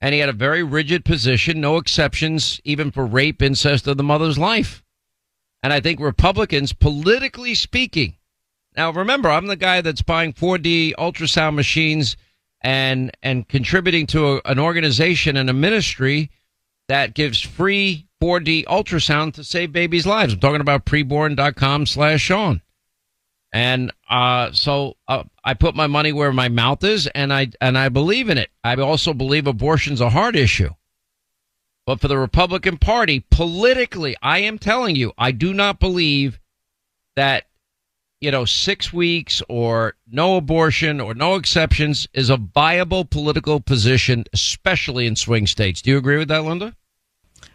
And 0.00 0.12
he 0.12 0.20
had 0.20 0.28
a 0.28 0.34
very 0.34 0.62
rigid 0.62 1.04
position, 1.04 1.60
no 1.60 1.76
exceptions, 1.76 2.60
even 2.64 2.90
for 2.90 3.06
rape, 3.06 3.42
incest 3.42 3.86
of 3.86 3.96
the 3.96 4.02
mother's 4.02 4.38
life. 4.38 4.82
And 5.62 5.72
I 5.72 5.80
think 5.80 6.00
Republicans, 6.00 6.72
politically 6.72 7.54
speaking, 7.54 8.16
now 8.76 8.90
remember, 8.90 9.28
I'm 9.28 9.46
the 9.46 9.56
guy 9.56 9.80
that's 9.80 10.02
buying 10.02 10.32
4D 10.32 10.94
ultrasound 10.96 11.54
machines 11.54 12.16
and 12.60 13.10
and 13.22 13.48
contributing 13.48 14.06
to 14.08 14.36
a, 14.36 14.40
an 14.44 14.58
organization 14.58 15.36
and 15.36 15.48
a 15.48 15.52
ministry 15.52 16.30
that 16.88 17.14
gives 17.14 17.40
free 17.40 18.06
4D 18.20 18.64
ultrasound 18.64 19.34
to 19.34 19.44
save 19.44 19.72
babies' 19.72 20.06
lives. 20.06 20.34
I'm 20.34 20.40
talking 20.40 20.60
about 20.60 20.84
preborn.com 20.84 21.86
slash 21.86 22.20
Sean. 22.20 22.62
And 23.52 23.92
uh, 24.10 24.52
so 24.52 24.96
uh, 25.06 25.24
I 25.42 25.54
put 25.54 25.74
my 25.74 25.86
money 25.86 26.12
where 26.12 26.32
my 26.32 26.48
mouth 26.48 26.84
is, 26.84 27.06
and 27.08 27.32
I 27.32 27.48
and 27.60 27.78
I 27.78 27.88
believe 27.88 28.28
in 28.28 28.36
it. 28.36 28.50
I 28.62 28.74
also 28.76 29.14
believe 29.14 29.46
abortion's 29.46 30.00
a 30.00 30.10
hard 30.10 30.36
issue. 30.36 30.70
But 31.86 32.00
for 32.00 32.08
the 32.08 32.18
Republican 32.18 32.76
Party, 32.76 33.24
politically, 33.30 34.14
I 34.20 34.40
am 34.40 34.58
telling 34.58 34.96
you, 34.96 35.12
I 35.16 35.30
do 35.30 35.54
not 35.54 35.80
believe 35.80 36.38
that 37.16 37.44
you 38.20 38.30
know 38.30 38.44
six 38.44 38.92
weeks 38.92 39.42
or 39.48 39.94
no 40.10 40.36
abortion 40.36 41.00
or 41.00 41.14
no 41.14 41.36
exceptions 41.36 42.08
is 42.12 42.30
a 42.30 42.36
viable 42.36 43.04
political 43.04 43.60
position, 43.60 44.24
especially 44.32 45.06
in 45.06 45.16
swing 45.16 45.46
states. 45.46 45.82
Do 45.82 45.90
you 45.90 45.98
agree 45.98 46.18
with 46.18 46.28
that, 46.28 46.44
Linda? 46.44 46.74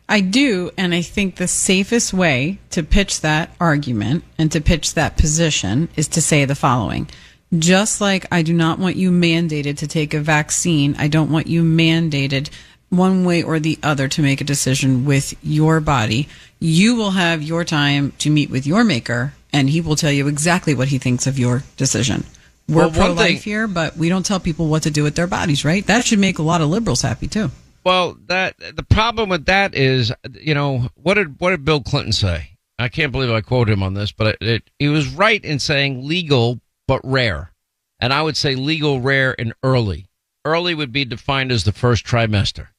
I 0.07 0.19
do, 0.19 0.69
and 0.77 0.93
I 0.93 1.01
think 1.01 1.35
the 1.35 1.47
safest 1.47 2.13
way 2.13 2.59
to 2.71 2.83
pitch 2.83 3.21
that 3.21 3.51
argument 3.59 4.23
and 4.37 4.51
to 4.51 4.59
pitch 4.61 4.93
that 4.93 5.17
position 5.17 5.87
is 5.95 6.07
to 6.09 6.21
say 6.21 6.43
the 6.45 6.55
following. 6.55 7.09
Just 7.57 8.01
like 8.01 8.25
I 8.31 8.41
do 8.41 8.53
not 8.53 8.79
want 8.79 8.95
you 8.95 9.11
mandated 9.11 9.77
to 9.77 9.87
take 9.87 10.13
a 10.13 10.19
vaccine, 10.19 10.95
I 10.97 11.07
don't 11.07 11.31
want 11.31 11.47
you 11.47 11.63
mandated 11.63 12.49
one 12.89 13.25
way 13.25 13.43
or 13.43 13.59
the 13.59 13.79
other 13.81 14.07
to 14.07 14.21
make 14.21 14.41
a 14.41 14.45
decision 14.45 15.05
with 15.05 15.33
your 15.43 15.79
body. 15.79 16.27
You 16.59 16.95
will 16.95 17.11
have 17.11 17.41
your 17.41 17.63
time 17.63 18.13
to 18.19 18.29
meet 18.29 18.49
with 18.49 18.67
your 18.67 18.83
maker, 18.83 19.33
and 19.53 19.69
he 19.69 19.79
will 19.79 19.95
tell 19.95 20.11
you 20.11 20.27
exactly 20.27 20.73
what 20.73 20.89
he 20.89 20.97
thinks 20.97 21.27
of 21.27 21.39
your 21.39 21.63
decision. 21.77 22.25
We're 22.67 22.87
Well, 22.87 22.91
pro 22.91 23.11
life 23.13 23.43
here, 23.43 23.67
but 23.67 23.95
we 23.95 24.09
don't 24.09 24.25
tell 24.25 24.39
people 24.39 24.67
what 24.67 24.83
to 24.83 24.91
do 24.91 25.03
with 25.03 25.15
their 25.15 25.27
bodies, 25.27 25.63
right? 25.63 25.85
That 25.85 26.05
should 26.05 26.19
make 26.19 26.39
a 26.39 26.43
lot 26.43 26.61
of 26.61 26.69
liberals 26.69 27.01
happy 27.01 27.27
too. 27.27 27.51
Well, 27.83 28.17
that 28.27 28.55
the 28.75 28.83
problem 28.83 29.29
with 29.29 29.45
that 29.45 29.75
is, 29.75 30.11
you 30.33 30.53
know, 30.53 30.87
what 30.95 31.15
did 31.15 31.39
what 31.39 31.51
did 31.51 31.65
Bill 31.65 31.81
Clinton 31.81 32.13
say? 32.13 32.57
I 32.79 32.89
can't 32.89 33.11
believe 33.11 33.29
I 33.29 33.41
quote 33.41 33.69
him 33.69 33.83
on 33.83 33.93
this, 33.93 34.11
but 34.11 34.27
it, 34.27 34.37
it, 34.41 34.69
he 34.79 34.87
was 34.87 35.07
right 35.07 35.43
in 35.43 35.59
saying 35.59 36.07
legal 36.07 36.59
but 36.87 37.01
rare, 37.03 37.51
and 37.99 38.11
I 38.13 38.21
would 38.21 38.37
say 38.37 38.55
legal, 38.55 38.99
rare, 38.99 39.35
and 39.37 39.53
early. 39.61 40.07
Early 40.45 40.73
would 40.73 40.91
be 40.91 41.05
defined 41.05 41.51
as 41.51 41.63
the 41.63 41.71
first 41.71 42.05
trimester, 42.05 42.69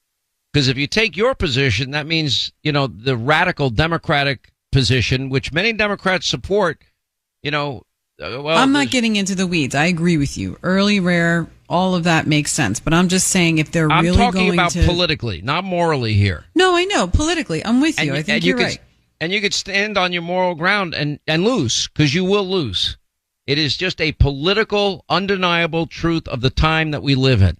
because 0.53 0.69
if 0.69 0.77
you 0.77 0.87
take 0.87 1.17
your 1.17 1.35
position, 1.35 1.93
that 1.93 2.07
means 2.07 2.53
you 2.63 2.73
know 2.73 2.87
the 2.87 3.17
radical 3.17 3.69
Democratic 3.69 4.51
position, 4.75 5.31
which 5.31 5.53
many 5.53 5.73
Democrats 5.73 6.27
support. 6.27 6.83
You 7.43 7.51
know, 7.51 7.83
uh, 8.23 8.43
well, 8.43 8.59
I'm 8.59 8.73
not 8.73 8.91
getting 8.91 9.17
into 9.17 9.35
the 9.35 9.47
weeds. 9.47 9.75
I 9.75 9.87
agree 9.87 10.19
with 10.19 10.37
you. 10.37 10.59
Early, 10.63 11.01
rare, 11.01 11.47
all 11.69 11.95
of 11.95 12.05
that 12.05 12.27
makes 12.27 12.53
sense. 12.53 12.81
But 12.81 12.93
I'm 12.93 13.09
just 13.09 13.29
saying 13.29 13.59
if 13.59 13.73
they're 13.73 13.91
I'm 13.91 14.05
really 14.05 14.17
talking 14.19 14.47
going 14.49 14.59
about 14.59 14.73
to 14.73 14.85
politically, 14.85 15.41
not 15.41 15.65
morally 15.65 16.13
here. 16.15 16.45
no, 16.55 16.77
I 16.77 16.85
know 16.85 17.07
politically. 17.07 17.65
I'm 17.65 17.81
with 17.81 17.99
you. 17.99 18.11
And 18.11 18.19
I 18.19 18.23
think 18.23 18.37
and 18.37 18.45
you 18.45 18.51
you're 18.51 18.59
right. 18.59 18.81
and 19.21 19.33
you 19.33 19.41
could 19.41 19.55
stand 19.55 19.97
on 19.97 20.13
your 20.13 20.23
moral 20.23 20.55
ground 20.55 20.95
and, 20.95 21.19
and 21.27 21.45
lose 21.45 21.89
because 21.89 22.15
you 22.15 22.25
will 22.25 22.47
lose. 22.47 22.99
It 23.47 23.59
is 23.59 23.77
just 23.77 24.01
a 24.01 24.13
political, 24.13 25.05
undeniable 25.09 25.87
truth 25.87 26.27
of 26.29 26.41
the 26.41 26.51
time 26.51 26.93
that 26.93 27.03
we 27.03 27.15
live 27.15 27.43
in. 27.43 27.59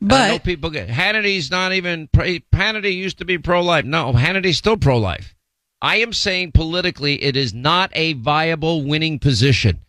But 0.00 0.20
I 0.20 0.28
know 0.28 0.38
people 0.40 0.70
get 0.70 0.88
Hannity's 0.88 1.50
not 1.50 1.72
even 1.72 2.08
Hannity 2.08 2.94
used 2.94 3.18
to 3.18 3.24
be 3.24 3.38
pro-life. 3.38 3.84
No, 3.84 4.12
Hannity's 4.12 4.58
still 4.58 4.76
pro-life. 4.76 5.34
I 5.82 5.96
am 5.96 6.12
saying 6.12 6.52
politically, 6.52 7.22
it 7.22 7.36
is 7.36 7.52
not 7.52 7.90
a 7.94 8.12
viable 8.12 8.84
winning 8.84 9.18
position, 9.18 9.80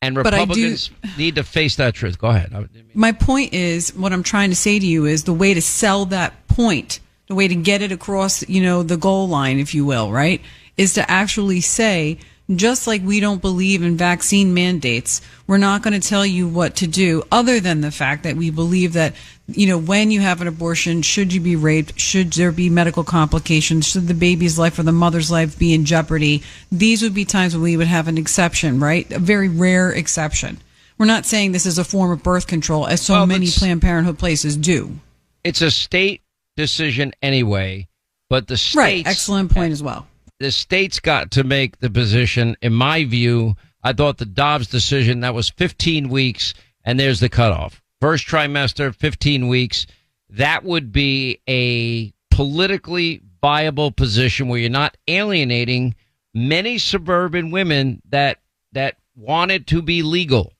and 0.00 0.16
I 0.16 0.22
do- 0.22 0.30
Republicans 0.30 0.90
need 1.18 1.34
to 1.34 1.42
face 1.42 1.74
that 1.76 1.94
truth. 1.94 2.18
Go 2.18 2.28
ahead. 2.28 2.70
My 2.94 3.10
point 3.10 3.52
is 3.52 3.92
what 3.94 4.12
I'm 4.12 4.22
trying 4.22 4.50
to 4.50 4.56
say 4.56 4.78
to 4.78 4.86
you 4.86 5.06
is 5.06 5.24
the 5.24 5.32
way 5.32 5.52
to 5.52 5.60
sell 5.60 6.06
that 6.06 6.46
point, 6.46 7.00
the 7.26 7.34
way 7.34 7.48
to 7.48 7.56
get 7.56 7.82
it 7.82 7.90
across, 7.90 8.48
you 8.48 8.62
know, 8.62 8.84
the 8.84 8.96
goal 8.96 9.28
line, 9.28 9.58
if 9.58 9.74
you 9.74 9.84
will, 9.84 10.12
right, 10.12 10.40
is 10.76 10.94
to 10.94 11.10
actually 11.10 11.60
say, 11.60 12.18
just 12.56 12.86
like 12.86 13.02
we 13.02 13.20
don't 13.20 13.40
believe 13.40 13.82
in 13.82 13.96
vaccine 13.96 14.54
mandates, 14.54 15.20
we're 15.46 15.58
not 15.58 15.82
going 15.82 15.98
to 15.98 16.08
tell 16.08 16.26
you 16.26 16.48
what 16.48 16.76
to 16.76 16.86
do 16.86 17.22
other 17.30 17.60
than 17.60 17.80
the 17.80 17.90
fact 17.90 18.24
that 18.24 18.36
we 18.36 18.50
believe 18.50 18.94
that, 18.94 19.14
you 19.46 19.66
know, 19.66 19.78
when 19.78 20.10
you 20.10 20.20
have 20.20 20.40
an 20.40 20.48
abortion, 20.48 21.02
should 21.02 21.32
you 21.32 21.40
be 21.40 21.56
raped? 21.56 21.98
Should 21.98 22.32
there 22.32 22.52
be 22.52 22.68
medical 22.68 23.04
complications? 23.04 23.88
Should 23.88 24.08
the 24.08 24.14
baby's 24.14 24.58
life 24.58 24.78
or 24.78 24.82
the 24.82 24.92
mother's 24.92 25.30
life 25.30 25.58
be 25.58 25.74
in 25.74 25.84
jeopardy? 25.84 26.42
These 26.72 27.02
would 27.02 27.14
be 27.14 27.24
times 27.24 27.54
when 27.54 27.62
we 27.62 27.76
would 27.76 27.86
have 27.86 28.08
an 28.08 28.18
exception, 28.18 28.80
right? 28.80 29.10
A 29.12 29.18
very 29.18 29.48
rare 29.48 29.90
exception. 29.92 30.58
We're 30.98 31.06
not 31.06 31.24
saying 31.24 31.52
this 31.52 31.66
is 31.66 31.78
a 31.78 31.84
form 31.84 32.10
of 32.10 32.22
birth 32.22 32.46
control, 32.46 32.86
as 32.86 33.00
so 33.00 33.14
Well, 33.14 33.26
many 33.26 33.48
Planned 33.50 33.80
Parenthood 33.80 34.18
places 34.18 34.56
do. 34.56 34.98
It's 35.44 35.62
a 35.62 35.70
state 35.70 36.20
decision 36.56 37.12
anyway, 37.22 37.88
but 38.28 38.48
the 38.48 38.58
states 38.58 38.76
Right. 38.76 39.06
Excellent 39.06 39.50
point 39.50 39.72
as 39.72 39.82
well. 39.82 40.06
The 40.40 40.50
states 40.50 40.98
got 40.98 41.30
to 41.32 41.44
make 41.44 41.78
the 41.78 41.90
position. 41.90 42.56
In 42.62 42.72
my 42.72 43.04
view, 43.04 43.54
I 43.84 43.92
thought 43.92 44.16
the 44.16 44.24
Dobbs 44.26 44.66
decision 44.66 45.20
that 45.20 45.34
was 45.34 45.50
15 45.50 46.08
weeks, 46.08 46.54
and 46.82 46.98
there's 46.98 47.20
the 47.20 47.28
cutoff. 47.28 47.82
First 48.00 48.26
trimester, 48.26 48.94
15 48.94 49.48
weeks. 49.48 49.86
That 50.30 50.64
would 50.64 50.92
be 50.92 51.40
a 51.48 52.12
politically 52.34 53.20
viable 53.42 53.92
position 53.92 54.48
where 54.48 54.58
you're 54.58 54.70
not 54.70 54.96
alienating 55.06 55.94
many 56.32 56.78
suburban 56.78 57.50
women 57.50 58.00
that 58.08 58.38
that 58.72 58.96
wanted 59.14 59.66
to 59.66 59.82
be 59.82 60.02
legal, 60.02 60.54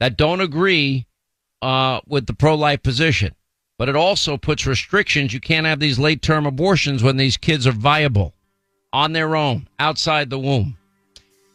that 0.00 0.16
don't 0.16 0.40
agree 0.40 1.06
uh, 1.62 2.00
with 2.06 2.26
the 2.26 2.32
pro-life 2.32 2.82
position. 2.82 3.34
But 3.78 3.88
it 3.88 3.96
also 3.96 4.36
puts 4.36 4.66
restrictions. 4.66 5.32
You 5.32 5.40
can't 5.40 5.66
have 5.66 5.78
these 5.78 5.98
late-term 5.98 6.46
abortions 6.46 7.02
when 7.02 7.16
these 7.16 7.36
kids 7.36 7.66
are 7.66 7.72
viable 7.72 8.34
on 8.92 9.12
their 9.12 9.36
own 9.36 9.68
outside 9.78 10.30
the 10.30 10.38
womb. 10.38 10.76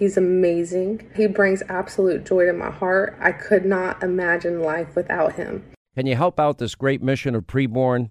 He's 0.00 0.16
amazing. 0.16 1.06
He 1.14 1.26
brings 1.26 1.62
absolute 1.68 2.24
joy 2.24 2.46
to 2.46 2.54
my 2.54 2.70
heart. 2.70 3.18
I 3.20 3.32
could 3.32 3.66
not 3.66 4.02
imagine 4.02 4.62
life 4.62 4.96
without 4.96 5.34
him. 5.34 5.62
Can 5.94 6.06
you 6.06 6.16
help 6.16 6.40
out 6.40 6.56
this 6.56 6.74
great 6.74 7.02
mission 7.02 7.34
of 7.34 7.46
preborn? 7.46 8.10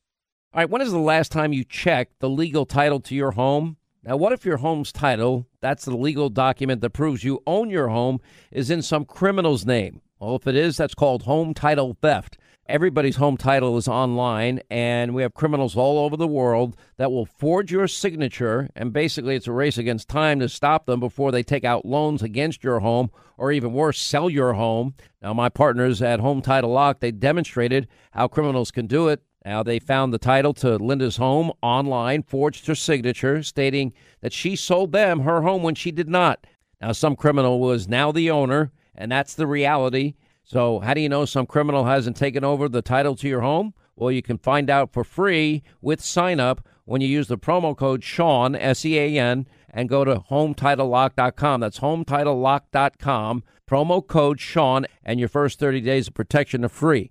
All 0.53 0.59
right, 0.59 0.69
when 0.69 0.81
is 0.81 0.91
the 0.91 0.99
last 0.99 1.31
time 1.31 1.53
you 1.53 1.63
checked 1.63 2.19
the 2.19 2.27
legal 2.27 2.65
title 2.65 2.99
to 2.99 3.15
your 3.15 3.31
home? 3.31 3.77
Now, 4.03 4.17
what 4.17 4.33
if 4.33 4.43
your 4.43 4.57
home's 4.57 4.91
title, 4.91 5.47
that's 5.61 5.85
the 5.85 5.95
legal 5.95 6.27
document 6.27 6.81
that 6.81 6.89
proves 6.89 7.23
you 7.23 7.41
own 7.47 7.69
your 7.69 7.87
home, 7.87 8.19
is 8.51 8.69
in 8.69 8.81
some 8.81 9.05
criminal's 9.05 9.65
name? 9.65 10.01
Well, 10.19 10.35
if 10.35 10.47
it 10.47 10.57
is, 10.57 10.75
that's 10.75 10.93
called 10.93 11.23
home 11.23 11.53
title 11.53 11.95
theft. 12.01 12.37
Everybody's 12.67 13.15
home 13.15 13.37
title 13.37 13.77
is 13.77 13.87
online, 13.87 14.59
and 14.69 15.15
we 15.15 15.21
have 15.21 15.33
criminals 15.33 15.77
all 15.77 15.99
over 15.99 16.17
the 16.17 16.27
world 16.27 16.75
that 16.97 17.13
will 17.13 17.25
forge 17.25 17.71
your 17.71 17.87
signature, 17.87 18.69
and 18.75 18.91
basically 18.91 19.37
it's 19.37 19.47
a 19.47 19.53
race 19.53 19.77
against 19.77 20.09
time 20.09 20.41
to 20.41 20.49
stop 20.49 20.85
them 20.85 20.99
before 20.99 21.31
they 21.31 21.43
take 21.43 21.63
out 21.63 21.85
loans 21.85 22.21
against 22.21 22.61
your 22.61 22.81
home, 22.81 23.09
or 23.37 23.53
even 23.53 23.71
worse, 23.71 24.01
sell 24.01 24.29
your 24.29 24.51
home. 24.51 24.95
Now, 25.21 25.33
my 25.33 25.47
partners 25.47 26.01
at 26.01 26.19
Home 26.19 26.41
Title 26.41 26.71
Lock, 26.71 26.99
they 26.99 27.11
demonstrated 27.11 27.87
how 28.11 28.27
criminals 28.27 28.71
can 28.71 28.85
do 28.85 29.07
it. 29.07 29.23
Now, 29.43 29.63
they 29.63 29.79
found 29.79 30.13
the 30.13 30.19
title 30.19 30.53
to 30.55 30.77
Linda's 30.77 31.17
home 31.17 31.51
online, 31.63 32.23
forged 32.23 32.67
her 32.67 32.75
signature, 32.75 33.41
stating 33.41 33.93
that 34.21 34.33
she 34.33 34.55
sold 34.55 34.91
them 34.91 35.21
her 35.21 35.41
home 35.41 35.63
when 35.63 35.75
she 35.75 35.91
did 35.91 36.09
not. 36.09 36.45
Now, 36.79 36.91
some 36.91 37.15
criminal 37.15 37.59
was 37.59 37.87
now 37.87 38.11
the 38.11 38.29
owner, 38.29 38.71
and 38.93 39.11
that's 39.11 39.33
the 39.33 39.47
reality. 39.47 40.13
So, 40.43 40.79
how 40.79 40.93
do 40.93 41.01
you 41.01 41.09
know 41.09 41.25
some 41.25 41.45
criminal 41.45 41.85
hasn't 41.85 42.17
taken 42.17 42.43
over 42.43 42.69
the 42.69 42.81
title 42.81 43.15
to 43.15 43.27
your 43.27 43.41
home? 43.41 43.73
Well, 43.95 44.11
you 44.11 44.21
can 44.21 44.37
find 44.37 44.69
out 44.69 44.93
for 44.93 45.03
free 45.03 45.63
with 45.81 46.01
sign 46.01 46.39
up 46.39 46.67
when 46.85 47.01
you 47.01 47.07
use 47.07 47.27
the 47.27 47.37
promo 47.37 47.75
code 47.75 48.03
Sean, 48.03 48.55
S 48.55 48.85
E 48.85 48.97
A 48.97 49.19
N, 49.19 49.47
and 49.69 49.89
go 49.89 50.03
to 50.03 50.15
HometitleLock.com. 50.29 51.61
That's 51.61 51.79
HometitleLock.com. 51.79 53.43
Promo 53.69 54.05
code 54.05 54.39
Sean, 54.39 54.85
and 55.03 55.19
your 55.19 55.29
first 55.29 55.59
30 55.59 55.81
days 55.81 56.07
of 56.07 56.13
protection 56.13 56.65
are 56.65 56.69
free. 56.69 57.10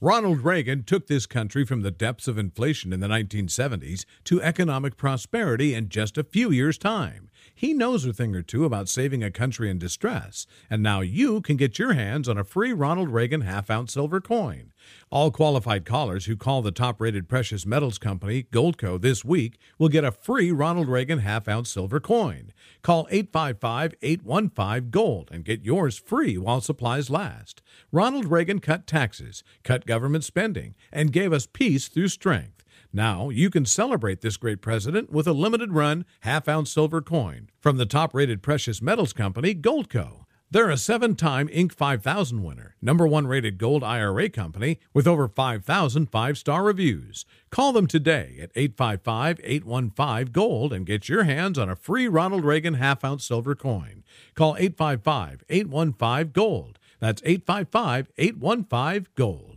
Ronald 0.00 0.44
Reagan 0.44 0.84
took 0.84 1.06
this 1.06 1.24
country 1.24 1.64
from 1.64 1.80
the 1.80 1.90
depths 1.90 2.28
of 2.28 2.36
inflation 2.36 2.92
in 2.92 3.00
the 3.00 3.08
1970s 3.08 4.04
to 4.24 4.42
economic 4.42 4.98
prosperity 4.98 5.72
in 5.72 5.88
just 5.88 6.18
a 6.18 6.24
few 6.24 6.50
years' 6.50 6.76
time. 6.76 7.30
He 7.54 7.72
knows 7.72 8.04
a 8.04 8.12
thing 8.12 8.34
or 8.34 8.42
two 8.42 8.64
about 8.64 8.88
saving 8.88 9.22
a 9.22 9.30
country 9.30 9.70
in 9.70 9.78
distress, 9.78 10.46
and 10.68 10.82
now 10.82 11.00
you 11.00 11.40
can 11.40 11.56
get 11.56 11.78
your 11.78 11.92
hands 11.92 12.28
on 12.28 12.38
a 12.38 12.44
free 12.44 12.72
Ronald 12.72 13.10
Reagan 13.10 13.42
half 13.42 13.70
ounce 13.70 13.92
silver 13.92 14.20
coin. 14.20 14.72
All 15.10 15.30
qualified 15.30 15.84
callers 15.84 16.26
who 16.26 16.36
call 16.36 16.62
the 16.62 16.70
top 16.70 17.00
rated 17.00 17.28
precious 17.28 17.66
metals 17.66 17.98
company, 17.98 18.44
Goldco, 18.44 19.00
this 19.00 19.24
week 19.24 19.58
will 19.78 19.88
get 19.88 20.04
a 20.04 20.12
free 20.12 20.50
Ronald 20.50 20.88
Reagan 20.88 21.20
half 21.20 21.48
ounce 21.48 21.70
silver 21.70 22.00
coin. 22.00 22.52
Call 22.82 23.06
855 23.10 23.94
815 24.02 24.90
Gold 24.90 25.28
and 25.32 25.44
get 25.44 25.64
yours 25.64 25.98
free 25.98 26.36
while 26.38 26.60
supplies 26.60 27.10
last. 27.10 27.62
Ronald 27.92 28.26
Reagan 28.26 28.60
cut 28.60 28.86
taxes, 28.86 29.42
cut 29.62 29.86
government 29.86 30.24
spending, 30.24 30.74
and 30.92 31.12
gave 31.12 31.32
us 31.32 31.46
peace 31.46 31.88
through 31.88 32.08
strength. 32.08 32.55
Now 32.92 33.28
you 33.30 33.50
can 33.50 33.64
celebrate 33.64 34.20
this 34.20 34.36
great 34.36 34.60
president 34.60 35.10
with 35.10 35.26
a 35.26 35.32
limited 35.32 35.72
run 35.72 36.04
half 36.20 36.48
ounce 36.48 36.70
silver 36.70 37.02
coin 37.02 37.50
from 37.60 37.76
the 37.76 37.86
top 37.86 38.14
rated 38.14 38.42
precious 38.42 38.80
metals 38.80 39.12
company, 39.12 39.54
Goldco. 39.54 40.26
They're 40.48 40.70
a 40.70 40.76
seven 40.76 41.16
time 41.16 41.48
Inc. 41.48 41.72
5000 41.72 42.42
winner, 42.44 42.76
number 42.80 43.04
one 43.06 43.26
rated 43.26 43.58
gold 43.58 43.82
IRA 43.82 44.28
company 44.28 44.78
with 44.94 45.06
over 45.06 45.26
5,000 45.26 46.06
five 46.06 46.38
star 46.38 46.62
reviews. 46.62 47.26
Call 47.50 47.72
them 47.72 47.88
today 47.88 48.38
at 48.40 48.52
855 48.54 49.40
815 49.42 50.32
Gold 50.32 50.72
and 50.72 50.86
get 50.86 51.08
your 51.08 51.24
hands 51.24 51.58
on 51.58 51.68
a 51.68 51.74
free 51.74 52.06
Ronald 52.06 52.44
Reagan 52.44 52.74
half 52.74 53.04
ounce 53.04 53.24
silver 53.24 53.56
coin. 53.56 54.04
Call 54.36 54.56
855 54.56 55.42
815 55.48 56.30
Gold. 56.32 56.78
That's 57.00 57.22
855 57.24 58.12
815 58.16 59.08
Gold. 59.16 59.55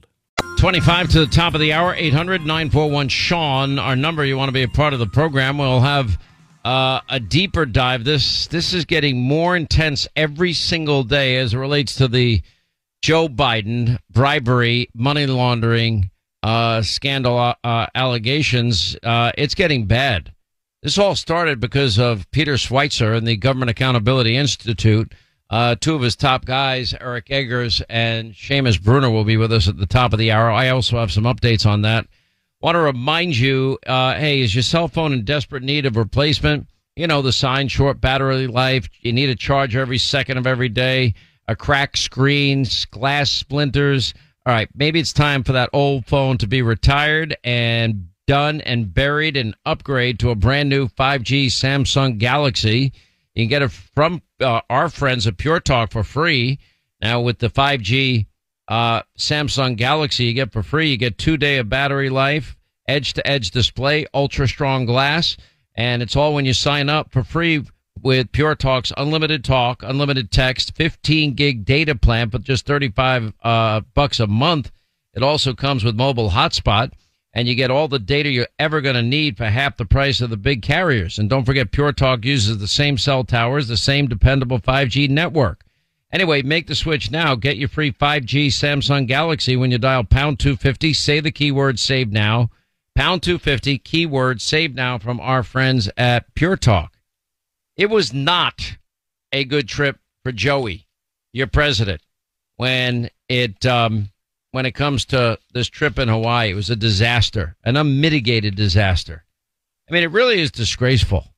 25 0.60 1.08
to 1.08 1.20
the 1.22 1.26
top 1.26 1.54
of 1.54 1.62
the 1.62 1.72
hour, 1.72 1.94
800 1.96 2.42
941 2.42 3.08
Sean, 3.08 3.80
our 3.80 3.96
number. 3.96 4.26
You 4.26 4.36
want 4.36 4.50
to 4.50 4.54
be 4.54 4.64
a 4.64 4.68
part 4.68 4.92
of 4.92 5.00
the 5.00 5.08
program. 5.08 5.58
We'll 5.58 5.80
have 5.80 6.22
uh, 6.66 7.00
a 7.08 7.18
deeper 7.18 7.66
dive. 7.66 8.04
This 8.04 8.46
this 8.48 8.74
is 8.74 8.84
getting 8.84 9.22
more 9.22 9.56
intense 9.56 10.06
every 10.18 10.52
single 10.52 11.04
day 11.04 11.38
as 11.38 11.54
it 11.54 11.58
relates 11.58 11.96
to 11.96 12.10
the 12.10 12.42
Joe 13.02 13.30
Biden 13.30 14.00
bribery, 14.12 14.90
money 14.94 15.28
laundering 15.28 16.12
uh, 16.44 16.82
scandal 16.82 17.56
uh, 17.64 17.86
allegations. 17.96 18.98
Uh, 19.02 19.32
it's 19.38 19.56
getting 19.56 19.86
bad. 19.86 20.34
This 20.84 20.98
all 20.98 21.16
started 21.16 21.62
because 21.62 21.98
of 21.98 22.30
Peter 22.32 22.56
Schweizer 22.56 23.16
and 23.16 23.26
the 23.26 23.38
Government 23.38 23.72
Accountability 23.72 24.36
Institute 24.36 25.14
uh, 25.50 25.76
two 25.80 25.96
of 25.96 26.02
his 26.02 26.16
top 26.16 26.46
guys, 26.46 26.94
Eric 27.00 27.32
Eggers 27.32 27.82
and 27.90 28.34
Seamus 28.34 28.82
Bruner, 28.82 29.10
will 29.10 29.24
be 29.24 29.38
with 29.38 29.52
us 29.52 29.68
at 29.68 29.78
the 29.78 29.88
top 29.88 30.14
of 30.14 30.20
the 30.20 30.32
hour. 30.32 30.52
I 30.52 30.70
also 30.70 30.98
have 31.00 31.12
some 31.12 31.24
updates 31.24 31.66
on 31.66 31.82
that. 31.82 32.08
Want 32.62 32.76
to 32.76 32.80
remind 32.80 33.38
you, 33.38 33.80
uh, 33.88 34.16
hey, 34.16 34.42
is 34.42 34.54
your 34.54 34.64
cell 34.64 34.88
phone 34.88 35.14
in 35.14 35.24
desperate 35.24 35.64
need 35.64 35.86
of 35.86 35.96
replacement? 35.96 36.68
You 36.96 37.08
know, 37.08 37.22
the 37.22 37.32
sign, 37.32 37.68
short 37.68 38.02
battery 38.02 38.48
life. 38.48 38.90
You 39.02 39.14
need 39.14 39.30
a 39.30 39.36
charge 39.36 39.76
every 39.76 39.98
second 39.98 40.38
of 40.38 40.46
every 40.46 40.70
day, 40.70 41.16
a 41.48 41.56
cracked 41.56 41.98
screen, 41.98 42.66
glass 42.92 43.32
splinters. 43.32 44.14
All 44.46 44.54
right, 44.54 44.70
maybe 44.76 45.00
it's 45.00 45.14
time 45.14 45.44
for 45.44 45.54
that 45.54 45.70
old 45.74 46.06
phone 46.06 46.38
to 46.40 46.48
be 46.48 46.62
retired 46.62 47.38
and 47.44 48.10
done 48.28 48.62
and 48.62 48.94
buried 48.94 49.38
and 49.38 49.56
upgrade 49.66 50.20
to 50.20 50.30
a 50.30 50.36
brand 50.36 50.70
new 50.70 50.88
5G 50.90 51.48
Samsung 51.48 52.18
Galaxy. 52.20 52.94
You 53.34 53.44
can 53.44 53.48
get 53.48 53.62
it 53.62 53.72
from 53.72 54.22
uh, 54.42 54.62
our 54.70 54.90
friends 54.90 55.28
at 55.28 55.38
Pure 55.38 55.62
Talk 55.62 55.92
for 55.92 56.04
free. 56.04 56.60
Now 57.02 57.22
with 57.22 57.40
the 57.40 57.50
5G 57.50 58.26
uh, 58.68 59.02
Samsung 59.18 59.76
Galaxy, 59.76 60.26
you 60.26 60.34
get 60.34 60.52
for 60.52 60.64
free. 60.64 60.92
You 60.92 60.98
get 60.98 61.18
two 61.18 61.38
day 61.38 61.58
of 61.58 61.70
battery 61.70 62.10
life, 62.10 62.58
edge 62.88 63.14
to 63.14 63.28
edge 63.28 63.52
display, 63.52 64.06
ultra 64.14 64.48
strong 64.48 64.86
glass, 64.86 65.38
and 65.76 66.02
it's 66.02 66.16
all 66.16 66.34
when 66.34 66.46
you 66.46 66.54
sign 66.54 66.90
up 66.90 67.12
for 67.12 67.24
free 67.24 67.64
with 68.02 68.32
Pure 68.32 68.56
Talk's 68.56 68.94
unlimited 68.98 69.44
talk, 69.44 69.84
unlimited 69.84 70.32
text, 70.32 70.76
15 70.76 71.34
gig 71.34 71.66
data 71.66 71.96
plan, 71.96 72.30
but 72.30 72.44
just 72.44 72.66
35 72.66 73.34
uh, 73.44 73.82
bucks 73.94 74.20
a 74.20 74.28
month. 74.28 74.72
It 75.14 75.24
also 75.24 75.54
comes 75.54 75.84
with 75.84 75.96
mobile 75.96 76.30
hotspot 76.30 76.92
and 77.34 77.48
you 77.48 77.56
get 77.56 77.72
all 77.72 77.88
the 77.88 78.00
data 78.00 78.30
you're 78.30 78.48
ever 78.58 78.82
going 78.82 78.96
to 78.96 79.02
need 79.02 79.38
for 79.38 79.46
half 79.46 79.78
the 79.78 79.86
price 79.86 80.22
of 80.22 80.30
the 80.30 80.38
big 80.38 80.62
carriers. 80.62 81.20
And 81.20 81.30
don't 81.30 81.46
forget, 81.46 81.72
Pure 81.72 81.94
Talk 81.94 82.26
uses 82.26 82.58
the 82.58 82.68
same 82.68 82.98
cell 82.98 83.24
towers, 83.24 83.68
the 83.68 83.78
same 83.78 84.08
dependable 84.08 84.60
5G 84.60 85.10
network. 85.10 85.64
Anyway, 86.12 86.42
make 86.42 86.66
the 86.66 86.76
switch 86.76 87.12
now. 87.12 87.36
Get 87.36 87.58
your 87.58 87.70
free 87.70 87.92
5G 87.92 88.48
Samsung 88.48 89.08
Galaxy 89.08 89.56
when 89.56 89.70
you 89.70 89.78
dial 89.78 90.04
pound 90.04 90.40
250. 90.40 90.94
Say 90.94 91.20
the 91.20 91.32
keyword 91.32 91.80
save 91.80 92.12
now. 92.12 92.50
Pound 92.96 93.22
250, 93.24 93.78
keyword 93.78 94.42
save 94.42 94.74
now 94.74 94.98
from 94.98 95.20
our 95.20 95.44
friends 95.44 95.90
at 95.96 96.34
Pure 96.34 96.58
Talk. 96.58 96.98
It 97.78 97.90
was 97.90 98.12
not 98.12 98.78
a 99.32 99.46
good 99.46 99.70
trip 99.70 100.00
for 100.24 100.32
Joey, 100.32 100.88
your 101.32 101.48
president, 101.48 102.02
when 102.58 103.10
it 103.30 103.66
um, 103.66 104.10
when 104.52 104.66
it 104.66 104.72
comes 104.72 105.06
to 105.06 105.40
this 105.54 105.68
trip 105.68 106.00
in 106.00 106.08
Hawaii. 106.08 106.52
It 106.52 106.56
was 106.56 106.70
a 106.70 106.76
disaster, 106.76 107.56
an 107.64 107.78
unmitigated 107.78 108.56
disaster. 108.56 109.26
I 109.90 109.94
mean, 109.94 110.04
it 110.04 110.12
really 110.12 110.40
is 110.40 110.52
disgraceful. 110.52 111.34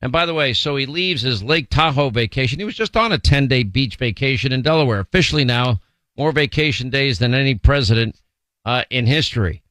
And 0.00 0.12
by 0.12 0.26
the 0.26 0.34
way, 0.34 0.52
so 0.52 0.76
he 0.76 0.86
leaves 0.86 1.22
his 1.22 1.42
Lake 1.42 1.70
Tahoe 1.70 2.10
vacation. 2.10 2.58
He 2.58 2.64
was 2.64 2.74
just 2.74 2.96
on 2.96 3.12
a 3.12 3.18
10 3.18 3.48
day 3.48 3.62
beach 3.62 3.96
vacation 3.96 4.52
in 4.52 4.62
Delaware. 4.62 5.00
Officially 5.00 5.44
now, 5.44 5.80
more 6.16 6.32
vacation 6.32 6.90
days 6.90 7.18
than 7.18 7.34
any 7.34 7.54
president 7.54 8.20
uh, 8.64 8.84
in 8.90 9.06
history. 9.06 9.62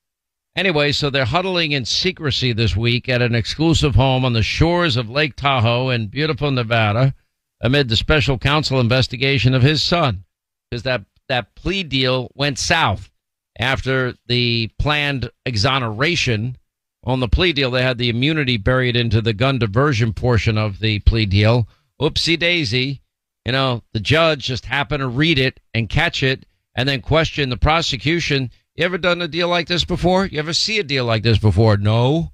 Anyway, 0.56 0.92
so 0.92 1.10
they're 1.10 1.26
huddling 1.26 1.72
in 1.72 1.86
secrecy 1.86 2.54
this 2.54 2.76
week 2.76 3.10
at 3.10 3.22
an 3.22 3.34
exclusive 3.34 3.96
home 3.96 4.24
on 4.24 4.34
the 4.34 4.44
shores 4.44 4.98
of 4.98 5.10
Lake 5.10 5.36
Tahoe 5.36 5.90
in 5.90 6.08
beautiful 6.08 6.52
Nevada 6.52 7.16
amid 7.62 7.90
the 7.90 7.96
special 7.96 8.38
counsel 8.38 8.80
investigation 8.80 9.54
of 9.54 9.64
his 9.64 9.82
son. 9.82 10.26
Because 10.70 10.84
that 10.84 11.06
that 11.30 11.56
plea 11.56 11.84
deal 11.84 12.32
went 12.36 12.60
south 12.60 13.12
after 13.60 14.16
the 14.28 14.70
planned 14.80 15.30
exoneration 15.46 16.58
on 17.04 17.20
the 17.20 17.28
plea 17.28 17.54
deal. 17.54 17.72
They 17.72 17.84
had 17.84 17.98
the 17.98 18.10
immunity 18.10 18.58
buried 18.58 18.96
into 18.96 19.22
the 19.22 19.34
gun 19.34 19.60
diversion 19.60 20.14
portion 20.14 20.58
of 20.58 20.80
the 20.80 21.00
plea 21.00 21.26
deal. 21.26 21.68
Oopsie 22.02 22.40
daisy. 22.40 23.02
You 23.46 23.52
know, 23.52 23.84
the 23.92 24.00
judge 24.00 24.46
just 24.46 24.66
happened 24.66 25.02
to 25.02 25.08
read 25.08 25.38
it 25.38 25.60
and 25.74 25.90
catch 25.90 26.24
it 26.24 26.46
and 26.76 26.88
then 26.88 27.02
question 27.02 27.50
the 27.50 27.58
prosecution. 27.58 28.50
You 28.76 28.86
ever 28.86 28.98
done 28.98 29.22
a 29.22 29.28
deal 29.28 29.50
like 29.50 29.68
this 29.68 29.86
before? 29.86 30.26
You 30.26 30.40
ever 30.40 30.54
see 30.54 30.80
a 30.80 30.84
deal 30.84 31.06
like 31.06 31.24
this 31.24 31.38
before? 31.38 31.78
No. 31.78 32.32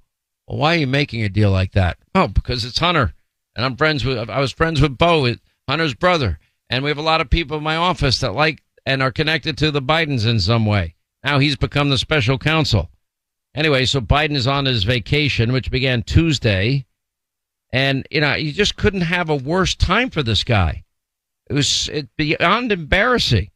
Well, 0.48 0.60
why 0.60 0.76
are 0.76 0.80
you 0.80 0.88
making 0.88 1.24
a 1.24 1.30
deal 1.30 1.52
like 1.52 1.74
that? 1.74 1.98
Oh, 2.16 2.28
because 2.28 2.64
it's 2.64 2.80
Hunter, 2.80 3.14
and 3.56 3.66
I'm 3.66 3.76
friends 3.76 4.06
with. 4.06 4.30
I 4.30 4.40
was 4.40 4.52
friends 4.52 4.82
with 4.82 4.98
Bo, 4.98 5.34
Hunter's 5.68 5.94
brother, 5.94 6.40
and 6.70 6.84
we 6.84 6.90
have 6.90 6.98
a 6.98 7.04
lot 7.04 7.22
of 7.22 7.30
people 7.30 7.58
in 7.58 7.64
my 7.64 7.76
office 7.76 8.20
that 8.22 8.34
like 8.34 8.62
and 8.90 9.04
are 9.04 9.12
connected 9.12 9.56
to 9.56 9.70
the 9.70 9.84
Bidens 9.84 10.26
in 10.26 10.40
some 10.40 10.66
way. 10.66 10.96
Now 11.24 11.38
he's 11.38 11.56
become 11.56 11.90
the 11.90 11.98
special 12.00 12.40
counsel. 12.40 12.90
Anyway, 13.54 13.86
so 13.86 14.02
Biden 14.02 14.36
is 14.36 14.48
on 14.48 14.66
his 14.66 14.84
vacation, 14.84 15.52
which 15.52 15.70
began 15.70 16.02
Tuesday. 16.02 16.88
And, 17.72 18.08
you 18.10 18.20
know, 18.20 18.34
you 18.34 18.52
just 18.52 18.78
couldn't 18.78 19.02
have 19.02 19.30
a 19.30 19.36
worse 19.36 19.76
time 19.76 20.10
for 20.10 20.24
this 20.24 20.44
guy. 20.44 20.86
It 21.48 21.54
was 21.54 21.88
beyond 22.18 22.72
embarrassing. 22.72 23.52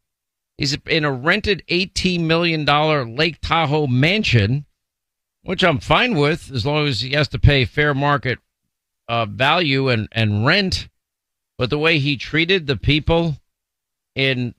He's 0.59 0.77
in 0.85 1.03
a 1.03 1.11
rented 1.11 1.63
$18 1.67 2.19
million 2.21 2.63
Lake 3.15 3.41
Tahoe 3.41 3.87
mansion, 3.87 4.67
which 5.41 5.63
I'm 5.63 5.79
fine 5.79 6.13
with 6.13 6.51
as 6.51 6.63
long 6.63 6.85
as 6.85 7.01
he 7.01 7.13
has 7.13 7.27
to 7.29 7.39
pay 7.39 7.65
fair 7.65 7.95
market 7.95 8.37
uh, 9.07 9.25
value 9.25 9.89
and, 9.89 10.07
and 10.11 10.45
rent. 10.45 10.89
But 11.57 11.71
the 11.71 11.79
way 11.79 11.97
he 11.97 12.17
treated 12.17 12.67
the 12.67 12.77
people 12.77 13.37
in 14.15 14.53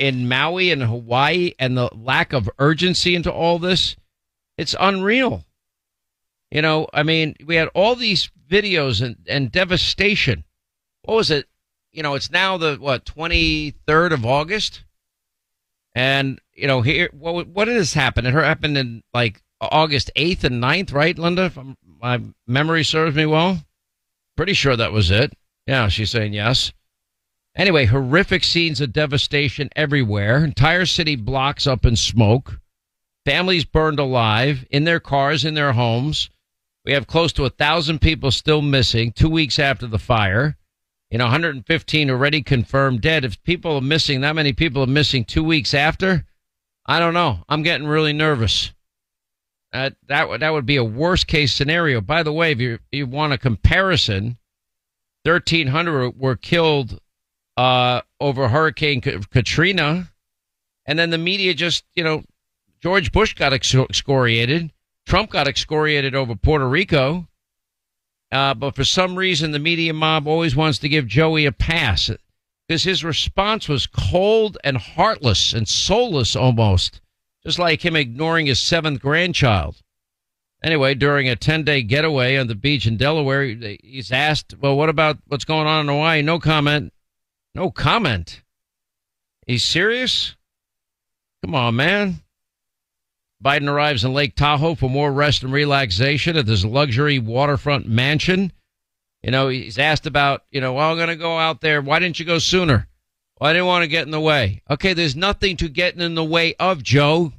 in 0.00 0.26
Maui 0.26 0.72
and 0.72 0.82
Hawaii 0.82 1.52
and 1.58 1.76
the 1.76 1.90
lack 1.94 2.32
of 2.32 2.50
urgency 2.58 3.14
into 3.14 3.30
all 3.30 3.58
this, 3.58 3.94
it's 4.56 4.74
unreal. 4.80 5.44
You 6.50 6.62
know, 6.62 6.88
I 6.92 7.04
mean, 7.04 7.36
we 7.44 7.54
had 7.54 7.68
all 7.74 7.94
these 7.94 8.30
videos 8.50 9.02
and, 9.02 9.16
and 9.28 9.52
devastation. 9.52 10.44
What 11.02 11.14
was 11.14 11.30
it? 11.30 11.46
You 11.92 12.02
know, 12.02 12.14
it's 12.14 12.30
now 12.30 12.56
the 12.56 12.76
what 12.76 13.04
twenty 13.04 13.72
third 13.86 14.12
of 14.12 14.24
August, 14.24 14.84
and 15.94 16.40
you 16.54 16.66
know 16.66 16.82
here 16.82 17.10
what 17.12 17.46
what 17.48 17.66
did 17.66 17.76
this 17.76 17.94
happen? 17.94 18.26
It 18.26 18.32
happened 18.32 18.78
in 18.78 19.02
like 19.12 19.42
August 19.60 20.10
eighth 20.16 20.44
and 20.44 20.62
9th, 20.62 20.92
right, 20.92 21.18
Linda? 21.18 21.44
If 21.46 21.58
my 21.84 22.20
memory 22.46 22.84
serves 22.84 23.16
me 23.16 23.26
well, 23.26 23.62
pretty 24.36 24.54
sure 24.54 24.76
that 24.76 24.92
was 24.92 25.10
it. 25.10 25.32
Yeah, 25.66 25.88
she's 25.88 26.10
saying 26.10 26.32
yes. 26.32 26.72
Anyway, 27.60 27.84
horrific 27.84 28.42
scenes 28.42 28.80
of 28.80 28.90
devastation 28.90 29.68
everywhere. 29.76 30.42
Entire 30.42 30.86
city 30.86 31.14
blocks 31.14 31.66
up 31.66 31.84
in 31.84 31.94
smoke. 31.94 32.58
Families 33.26 33.66
burned 33.66 33.98
alive 33.98 34.64
in 34.70 34.84
their 34.84 34.98
cars, 34.98 35.44
in 35.44 35.52
their 35.52 35.74
homes. 35.74 36.30
We 36.86 36.92
have 36.92 37.06
close 37.06 37.34
to 37.34 37.44
a 37.44 37.50
thousand 37.50 38.00
people 38.00 38.30
still 38.30 38.62
missing 38.62 39.12
two 39.12 39.28
weeks 39.28 39.58
after 39.58 39.86
the 39.86 39.98
fire. 39.98 40.56
Know, 41.12 41.24
115 41.24 42.08
already 42.08 42.40
confirmed 42.42 43.02
dead. 43.02 43.26
If 43.26 43.42
people 43.42 43.76
are 43.76 43.82
missing, 43.82 44.22
that 44.22 44.36
many 44.36 44.54
people 44.54 44.82
are 44.82 44.86
missing 44.86 45.26
two 45.26 45.44
weeks 45.44 45.74
after, 45.74 46.24
I 46.86 46.98
don't 46.98 47.12
know. 47.12 47.44
I'm 47.46 47.62
getting 47.62 47.86
really 47.86 48.14
nervous. 48.14 48.72
Uh, 49.70 49.90
that 50.08 50.30
would 50.30 50.40
that 50.40 50.54
would 50.54 50.64
be 50.64 50.76
a 50.76 50.84
worst 50.84 51.26
case 51.26 51.52
scenario. 51.52 52.00
By 52.00 52.22
the 52.22 52.32
way, 52.32 52.52
if 52.52 52.58
you 52.58 52.78
you 52.90 53.06
want 53.06 53.34
a 53.34 53.38
comparison, 53.38 54.38
1,300 55.24 56.18
were 56.18 56.36
killed 56.36 56.98
uh, 57.60 58.00
over 58.20 58.48
Hurricane 58.48 59.02
Katrina, 59.02 60.10
and 60.86 60.98
then 60.98 61.10
the 61.10 61.18
media 61.18 61.52
just 61.52 61.84
you 61.94 62.02
know 62.02 62.22
George 62.80 63.12
Bush 63.12 63.34
got 63.34 63.52
excoriated. 63.52 64.72
Trump 65.06 65.30
got 65.30 65.46
excoriated 65.46 66.14
over 66.14 66.34
Puerto 66.34 66.66
Rico. 66.66 67.28
Uh, 68.32 68.54
but 68.54 68.74
for 68.74 68.84
some 68.84 69.16
reason, 69.16 69.50
the 69.50 69.58
media 69.58 69.92
mob 69.92 70.26
always 70.26 70.56
wants 70.56 70.78
to 70.78 70.88
give 70.88 71.06
Joey 71.06 71.44
a 71.44 71.52
pass 71.52 72.10
because 72.66 72.84
his 72.84 73.04
response 73.04 73.68
was 73.68 73.86
cold 73.86 74.56
and 74.64 74.78
heartless 74.78 75.52
and 75.52 75.68
soulless 75.68 76.34
almost, 76.34 77.02
just 77.44 77.58
like 77.58 77.84
him 77.84 77.96
ignoring 77.96 78.46
his 78.46 78.60
seventh 78.60 79.02
grandchild. 79.02 79.82
Anyway, 80.62 80.94
during 80.94 81.28
a 81.28 81.36
10 81.36 81.64
day 81.64 81.82
getaway 81.82 82.38
on 82.38 82.46
the 82.46 82.54
beach 82.54 82.86
in 82.86 82.96
Delaware, 82.96 83.44
he's 83.82 84.12
asked, 84.12 84.54
Well, 84.58 84.78
what 84.78 84.88
about 84.88 85.18
what's 85.26 85.44
going 85.44 85.66
on 85.66 85.80
in 85.80 85.88
Hawaii? 85.88 86.22
No 86.22 86.38
comment. 86.38 86.92
No 87.54 87.70
comment. 87.70 88.42
He's 89.46 89.64
serious? 89.64 90.36
Come 91.44 91.54
on, 91.54 91.76
man. 91.76 92.22
Biden 93.42 93.68
arrives 93.68 94.04
in 94.04 94.12
Lake 94.12 94.36
Tahoe 94.36 94.74
for 94.74 94.90
more 94.90 95.10
rest 95.10 95.42
and 95.42 95.52
relaxation 95.52 96.36
at 96.36 96.46
this 96.46 96.64
luxury 96.64 97.18
waterfront 97.18 97.88
mansion. 97.88 98.52
You 99.22 99.30
know, 99.30 99.48
he's 99.48 99.78
asked 99.78 100.06
about, 100.06 100.44
you 100.50 100.60
know, 100.60 100.74
well, 100.74 100.90
I'm 100.90 100.96
going 100.96 101.08
to 101.08 101.16
go 101.16 101.38
out 101.38 101.60
there. 101.60 101.80
Why 101.80 101.98
didn't 101.98 102.18
you 102.18 102.26
go 102.26 102.38
sooner? 102.38 102.86
Well, 103.38 103.50
I 103.50 103.52
didn't 103.54 103.66
want 103.66 103.82
to 103.82 103.88
get 103.88 104.04
in 104.04 104.10
the 104.10 104.20
way. 104.20 104.62
Okay, 104.70 104.92
there's 104.92 105.16
nothing 105.16 105.56
to 105.58 105.68
get 105.68 105.98
in 105.98 106.14
the 106.14 106.24
way 106.24 106.54
of, 106.60 106.82
Joe. 106.82 107.32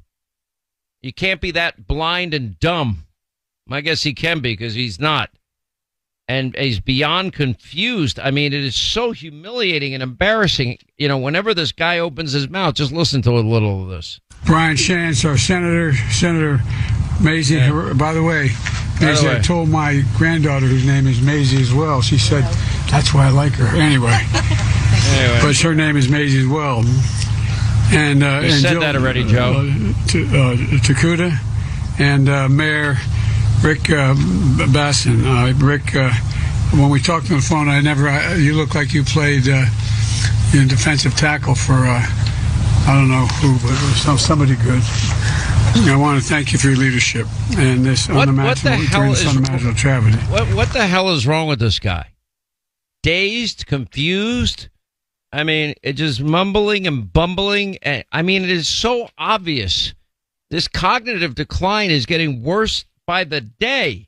You 1.02 1.14
can't 1.14 1.42
be 1.42 1.52
that 1.52 1.88
blind 1.88 2.34
and 2.34 2.60
dumb. 2.60 3.06
I 3.70 3.82
guess 3.82 4.04
he 4.04 4.14
can 4.14 4.40
be 4.40 4.54
because 4.54 4.74
he's 4.74 5.00
not. 5.00 5.30
And 6.32 6.56
he's 6.56 6.80
beyond 6.80 7.34
confused. 7.34 8.18
I 8.18 8.32
mean, 8.32 8.54
it 8.54 8.64
is 8.64 8.74
so 8.74 9.12
humiliating 9.12 9.94
and 9.94 10.02
embarrassing. 10.02 10.78
You 10.98 11.10
know, 11.10 11.18
whenever 11.18 11.54
this 11.54 11.74
guy 11.74 12.00
opens 12.00 12.32
his 12.32 12.48
mouth, 12.48 12.76
just 12.76 12.94
listen 12.94 13.22
to 13.24 13.32
a 13.32 13.42
little 13.42 13.84
of 13.84 13.90
this. 13.90 14.22
Brian 14.46 14.78
Schatz, 14.78 15.26
our 15.26 15.38
senator, 15.38 15.94
Senator 16.10 16.62
Mazie. 17.22 17.56
Yeah. 17.56 17.92
By 17.98 18.14
the 18.14 18.24
way, 18.24 18.50
Mazie, 19.02 19.30
I 19.30 19.40
told 19.40 19.68
my 19.68 20.04
granddaughter, 20.16 20.68
whose 20.68 20.86
name 20.86 21.06
is 21.06 21.22
Mazie 21.22 21.62
as 21.62 21.74
well. 21.74 22.02
She 22.02 22.18
said 22.18 22.44
that's 22.90 23.14
why 23.14 23.28
I 23.28 23.32
like 23.32 23.52
her. 23.54 23.68
Anyway, 23.76 24.12
anyway. 24.14 25.40
but 25.42 25.58
her 25.58 25.76
name 25.76 25.98
is 25.98 26.08
Mazie 26.08 26.40
as 26.40 26.48
well. 26.48 26.80
And 27.92 28.24
uh, 28.24 28.40
you 28.40 28.54
and 28.54 28.62
said 28.62 28.72
Jill, 28.72 28.82
that 28.82 28.96
already, 28.96 29.26
Joe. 29.26 29.52
Uh, 29.52 30.08
to, 30.08 30.24
uh, 30.28 30.56
Takuda 30.80 31.38
and 32.00 32.30
uh, 32.30 32.48
Mayor 32.48 32.96
Rick 33.64 33.92
uh, 33.92 34.16
Bassin. 34.74 35.24
Uh, 35.24 35.54
Rick, 35.58 35.96
uh, 35.96 36.12
when 36.74 36.90
we 36.90 37.00
talked 37.00 37.30
on 37.30 37.38
the 37.38 37.44
phone, 37.44 37.70
I 37.70 37.80
never. 37.80 38.38
you 38.38 38.56
look 38.56 38.74
like 38.74 38.94
you 38.94 39.04
played 39.04 39.48
uh, 39.48 39.66
in 40.54 40.68
defensive 40.68 41.16
tackle 41.16 41.54
for 41.54 41.74
I 41.74 42.08
don't 42.88 43.10
know 43.10 43.28
who, 43.28 43.54
but 43.60 44.18
somebody 44.18 44.56
good. 44.56 44.82
I 45.74 45.96
want 45.96 46.22
to 46.22 46.28
thank 46.28 46.52
you 46.52 46.58
for 46.58 46.68
your 46.68 46.78
leadership 46.78 47.28
and 47.56 47.86
this 47.86 48.10
what, 48.10 48.28
unimaginable, 48.28 48.80
what 48.80 48.92
the 48.92 48.98
hell 48.98 49.12
is, 49.12 49.26
unimaginable 49.26 49.78
tragedy. 49.78 50.18
What, 50.18 50.48
what 50.56 50.74
the 50.74 50.86
hell 50.88 51.10
is 51.12 51.28
wrong 51.28 51.48
with 51.48 51.60
this 51.60 51.80
guy? 51.80 52.12
Dazed, 53.04 53.68
confused. 53.68 54.70
I 55.32 55.44
mean, 55.44 55.76
it 55.84 55.94
just 55.94 56.22
mumbling 56.22 56.88
and 56.88 57.12
bumbling. 57.14 57.78
I 57.84 58.22
mean, 58.22 58.44
it 58.44 58.50
is 58.50 58.68
so 58.68 59.08
obvious. 59.18 59.94
This 60.50 60.68
cognitive 60.68 61.36
decline 61.36 61.92
is 61.92 62.06
getting 62.06 62.44
worse 62.44 62.84
by 63.12 63.26
the 63.26 63.42
day. 63.42 64.08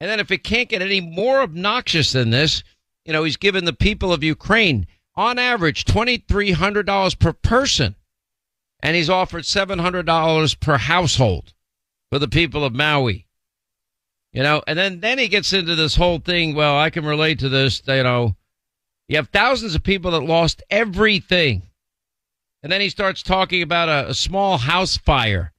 And 0.00 0.10
then 0.10 0.18
if 0.18 0.32
it 0.32 0.42
can't 0.42 0.68
get 0.68 0.82
any 0.82 1.00
more 1.00 1.40
obnoxious 1.40 2.10
than 2.10 2.30
this, 2.30 2.64
you 3.04 3.12
know, 3.12 3.22
he's 3.22 3.36
given 3.36 3.64
the 3.64 3.72
people 3.72 4.12
of 4.12 4.24
Ukraine 4.24 4.88
on 5.14 5.38
average 5.38 5.84
$2,300 5.84 7.16
per 7.20 7.32
person. 7.32 7.94
And 8.82 8.96
he's 8.96 9.08
offered 9.08 9.44
$700 9.44 10.58
per 10.58 10.78
household 10.78 11.54
for 12.10 12.18
the 12.18 12.26
people 12.26 12.64
of 12.64 12.74
Maui. 12.74 13.28
You 14.32 14.42
know, 14.42 14.64
and 14.66 14.76
then, 14.76 14.98
then 14.98 15.20
he 15.20 15.28
gets 15.28 15.52
into 15.52 15.76
this 15.76 15.94
whole 15.94 16.18
thing. 16.18 16.56
Well, 16.56 16.76
I 16.76 16.90
can 16.90 17.06
relate 17.06 17.38
to 17.38 17.48
this. 17.48 17.82
You 17.86 18.02
know, 18.02 18.34
you 19.06 19.14
have 19.14 19.28
thousands 19.28 19.76
of 19.76 19.84
people 19.84 20.10
that 20.10 20.24
lost 20.24 20.60
everything. 20.70 21.62
And 22.64 22.72
then 22.72 22.80
he 22.80 22.88
starts 22.88 23.22
talking 23.22 23.62
about 23.62 23.88
a, 23.88 24.10
a 24.10 24.14
small 24.14 24.58
house 24.58 24.96
fire 24.96 25.52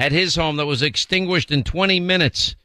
at 0.00 0.12
his 0.12 0.34
home 0.34 0.56
that 0.56 0.64
was 0.64 0.80
extinguished 0.80 1.50
in 1.50 1.62
20 1.62 2.00
minutes. 2.00 2.56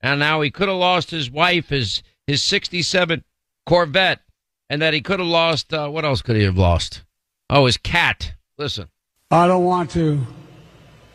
And 0.00 0.18
now 0.18 0.40
he 0.40 0.50
could 0.50 0.66
have 0.66 0.76
lost 0.76 1.12
his 1.12 1.30
wife, 1.30 1.68
his, 1.68 2.02
his 2.26 2.42
67 2.42 3.22
Corvette, 3.64 4.22
and 4.68 4.82
that 4.82 4.92
he 4.92 5.00
could 5.00 5.20
have 5.20 5.28
lost. 5.28 5.72
Uh, 5.72 5.88
what 5.88 6.04
else 6.04 6.20
could 6.20 6.34
he 6.34 6.42
have 6.42 6.58
lost? 6.58 7.04
Oh, 7.48 7.66
his 7.66 7.76
cat. 7.76 8.32
Listen. 8.58 8.88
I 9.30 9.46
don't 9.46 9.64
want 9.64 9.92
to 9.92 10.26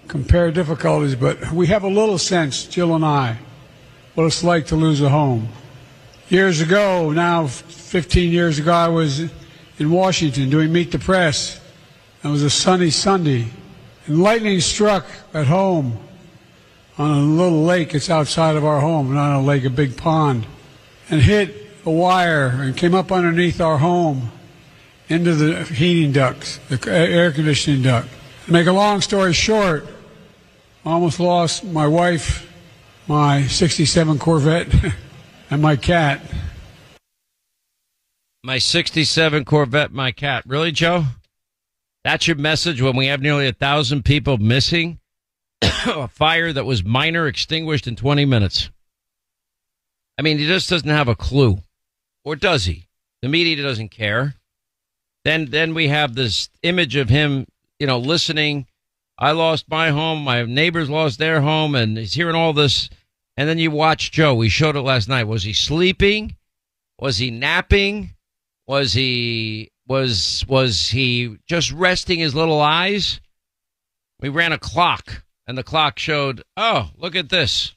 compare 0.08 0.50
difficulties, 0.50 1.16
but 1.16 1.52
we 1.52 1.68
have 1.68 1.84
a 1.84 1.90
little 1.90 2.18
sense, 2.18 2.64
Jill 2.68 2.96
and 2.96 3.04
I, 3.04 3.38
what 4.14 4.26
it's 4.26 4.46
like 4.46 4.68
to 4.68 4.78
lose 4.78 5.02
a 5.02 5.10
home. 5.10 5.50
Years 6.30 6.62
ago, 6.62 7.12
now 7.12 7.48
15 7.48 8.32
years 8.32 8.60
ago, 8.60 8.72
I 8.72 8.88
was 8.88 9.20
in 9.78 9.92
Washington 9.92 10.50
doing 10.50 10.72
Meet 10.72 10.94
the 10.94 11.00
Press. 11.00 11.60
It 12.24 12.30
was 12.30 12.44
a 12.44 12.50
sunny 12.50 12.92
Sunday, 12.92 13.48
and 14.06 14.22
lightning 14.22 14.60
struck 14.60 15.06
at 15.34 15.48
home 15.48 16.00
on 16.98 17.12
a 17.12 17.22
little 17.22 17.64
lake. 17.64 17.94
It's 17.94 18.10
outside 18.10 18.56
of 18.56 18.64
our 18.64 18.80
home, 18.80 19.14
not 19.14 19.40
a 19.40 19.42
lake, 19.42 19.66
a 19.66 19.70
big 19.70 19.98
pond, 19.98 20.46
and 21.10 21.22
hit 21.22 21.56
a 21.86 21.92
wire 21.92 22.48
and 22.48 22.76
came 22.76 22.96
up 22.96 23.12
underneath 23.12 23.62
our 23.62 23.78
home 23.78 24.32
into 25.08 25.36
the 25.36 25.64
heating 25.64 26.12
ducts, 26.12 26.60
the 26.70 26.80
air 26.90 27.32
conditioning 27.32 27.84
duct. 27.84 28.08
To 28.46 28.52
make 28.52 28.68
a 28.68 28.72
long 28.72 29.02
story 29.02 29.34
short, 29.34 29.88
I 30.86 30.92
almost 30.92 31.20
lost 31.20 31.64
my 31.64 31.88
wife, 31.88 32.52
my 33.08 33.48
67 33.48 34.20
Corvette, 34.20 34.68
and 35.50 35.62
my 35.62 35.76
cat. 35.76 36.22
My 38.44 38.60
67 38.60 39.46
Corvette, 39.46 39.92
my 39.92 40.12
cat. 40.12 40.44
Really, 40.46 40.72
Joe? 40.72 41.06
That's 42.06 42.28
your 42.28 42.38
message 42.38 42.84
when 42.84 42.96
we 42.96 43.08
have 43.08 43.20
nearly 43.20 43.48
a 43.48 43.52
thousand 43.52 44.06
people 44.06 44.38
missing? 44.38 45.00
a 45.62 46.08
fire 46.08 46.54
that 46.54 46.64
was 46.64 46.84
minor 46.84 47.26
extinguished 47.26 47.88
in 47.88 47.96
20 47.96 48.26
minutes. 48.26 48.70
I 50.16 50.22
mean, 50.22 50.38
he 50.38 50.46
just 50.46 50.70
doesn't 50.70 50.88
have 50.88 51.08
a 51.08 51.16
clue. 51.16 51.58
Or 52.24 52.36
does 52.36 52.66
he? 52.66 52.88
The 53.24 53.28
media 53.28 53.64
doesn't 53.64 53.90
care. 53.90 54.36
Then, 55.24 55.46
then 55.46 55.74
we 55.74 55.88
have 55.88 56.14
this 56.14 56.50
image 56.62 56.96
of 56.96 57.10
him, 57.10 57.48
you 57.80 57.88
know, 57.88 57.98
listening. 57.98 58.68
I 59.18 59.32
lost 59.32 59.68
my 59.68 59.90
home. 59.90 60.24
My 60.24 60.44
neighbors 60.44 60.92
lost 60.92 61.18
their 61.18 61.42
home, 61.42 61.74
and 61.74 61.98
he's 61.98 62.14
hearing 62.14 62.36
all 62.36 62.54
this. 62.54 62.88
And 63.36 63.50
then 63.50 63.58
you 63.58 63.72
watch 63.72 64.12
Joe. 64.12 64.36
We 64.36 64.50
showed 64.50 64.76
it 64.76 64.82
last 64.82 65.10
night. 65.10 65.24
Was 65.24 65.42
he 65.42 65.54
sleeping? 65.54 66.36
Was 67.00 67.18
he 67.18 67.32
napping? 67.32 68.12
Was 68.68 68.94
he 68.94 69.72
was 69.88 70.46
was 70.48 70.90
he 70.90 71.38
just 71.48 71.72
resting 71.72 72.20
his 72.20 72.36
little 72.36 72.62
eyes? 72.62 73.20
We 74.20 74.30
ran 74.30 74.54
a 74.54 74.58
clock, 74.58 75.24
and 75.48 75.58
the 75.58 75.64
clock 75.64 76.00
showed. 76.00 76.44
Oh, 76.58 76.92
look 76.98 77.16
at 77.16 77.30
this! 77.30 77.76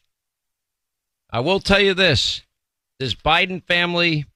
I 1.30 1.40
will 1.40 1.60
tell 1.60 1.80
you 1.80 1.94
this: 1.94 2.42
this 2.98 3.14
Biden 3.14 3.62
family 3.66 4.26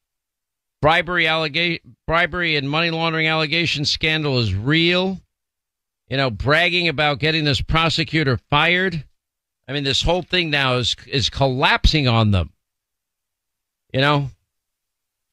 bribery 0.83 1.27
allegation, 1.27 1.97
bribery 2.07 2.57
and 2.57 2.69
money 2.69 2.91
laundering 2.91 3.29
allegation 3.29 3.85
scandal 3.87 4.39
is 4.39 4.55
real. 4.55 5.21
You 6.09 6.19
know, 6.19 6.31
bragging 6.31 6.89
about 6.89 7.21
getting 7.21 7.45
this 7.45 7.63
prosecutor 7.63 8.39
fired. 8.51 9.05
I 9.67 9.73
mean, 9.73 9.85
this 9.85 10.03
whole 10.03 10.23
thing 10.23 10.51
now 10.51 10.75
is 10.75 10.95
is 11.07 11.31
collapsing 11.31 12.07
on 12.07 12.33
them. 12.33 12.53
You 13.95 14.01
know, 14.01 14.31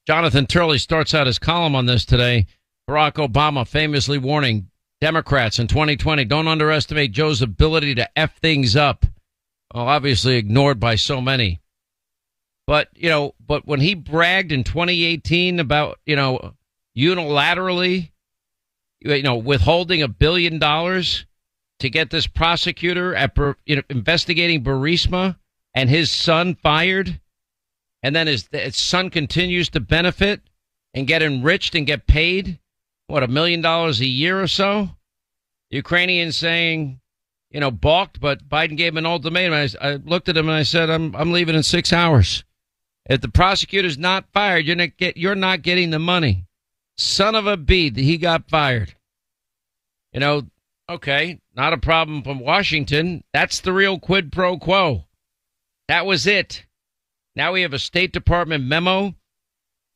Jonathan 0.10 0.48
Turley 0.48 0.80
starts 0.80 1.14
out 1.14 1.28
his 1.28 1.38
column 1.38 1.76
on 1.76 1.86
this 1.86 2.04
today. 2.04 2.48
Barack 2.90 3.24
Obama 3.24 3.68
famously 3.68 4.18
warning 4.18 4.72
Democrats 5.02 5.60
in 5.60 5.68
2020 5.68 6.26
don't 6.26 6.48
underestimate 6.48 7.12
Joe's 7.12 7.44
ability 7.44 7.94
to 7.94 8.10
F 8.18 8.36
things 8.40 8.76
up. 8.76 9.06
Well, 9.72 9.88
obviously 9.88 10.38
ignored 10.38 10.80
by 10.80 10.96
so 10.96 11.22
many. 11.22 11.62
But, 12.66 12.90
you 12.96 13.08
know, 13.08 13.36
but 13.46 13.68
when 13.68 13.82
he 13.82 13.94
bragged 13.94 14.52
in 14.52 14.64
2018 14.64 15.60
about, 15.60 16.00
you 16.08 16.16
know, 16.16 16.56
unilaterally, 16.98 18.10
you 19.02 19.22
know, 19.22 19.38
withholding 19.38 20.02
a 20.02 20.08
billion 20.08 20.58
dollars 20.58 21.28
to 21.82 21.90
get 21.92 22.10
this 22.10 22.26
prosecutor 22.26 23.14
at, 23.14 23.38
you 23.68 23.76
know, 23.76 23.84
investigating 23.92 24.64
Burisma 24.64 25.38
and 25.76 25.88
his 25.88 26.10
son 26.10 26.56
fired, 26.56 27.20
and 28.04 28.16
then 28.16 28.28
his, 28.28 28.48
his 28.52 28.76
son 28.76 29.10
continues 29.10 29.70
to 29.70 29.80
benefit 29.80 30.42
and 30.94 31.08
get 31.08 31.22
enriched 31.22 31.76
and 31.76 31.86
get 31.86 32.08
paid, 32.08 32.60
what, 33.08 33.24
a 33.24 33.28
million 33.28 33.62
dollars 33.62 34.00
a 34.00 34.08
year 34.08 34.42
or 34.42 34.48
so? 34.48 34.90
Ukrainians 35.70 36.36
saying, 36.36 37.00
you 37.52 37.60
know, 37.60 37.72
balked, 37.72 38.20
but 38.20 38.48
Biden 38.48 38.78
gave 38.78 38.94
him 38.94 38.98
an 38.98 39.06
ultimatum. 39.06 39.54
I, 39.54 39.88
I 39.88 39.96
looked 39.96 40.30
at 40.30 40.38
him 40.38 40.48
and 40.48 40.58
I 40.58 40.64
said, 40.64 40.90
I'm, 40.90 41.16
I'm 41.16 41.32
leaving 41.32 41.56
in 41.56 41.64
six 41.64 41.92
hours. 41.92 42.44
If 43.10 43.22
the 43.22 43.30
prosecutor's 43.30 43.98
not 43.98 44.26
fired, 44.32 44.66
you're 44.66 44.76
not 44.76 44.96
get 44.98 45.18
you're 45.18 45.34
not 45.34 45.64
getting 45.64 45.90
the 45.90 46.00
money. 46.00 46.46
Son 46.96 47.34
of 47.34 47.48
a 47.48 47.58
bee, 47.58 47.92
he 47.92 48.18
got 48.18 48.50
fired. 48.50 48.96
You 50.14 50.20
know, 50.20 50.44
okay, 50.88 51.40
not 51.56 51.74
a 51.74 51.78
problem 51.78 52.22
from 52.22 52.40
Washington. 52.40 53.24
That's 53.34 53.62
the 53.62 53.74
real 53.74 54.00
quid 54.00 54.32
pro 54.32 54.58
quo. 54.58 55.06
That 55.88 56.06
was 56.06 56.28
it. 56.28 56.66
Now 57.40 57.54
we 57.54 57.62
have 57.62 57.72
a 57.72 57.80
State 57.80 58.12
Department 58.12 58.66
memo 58.66 59.16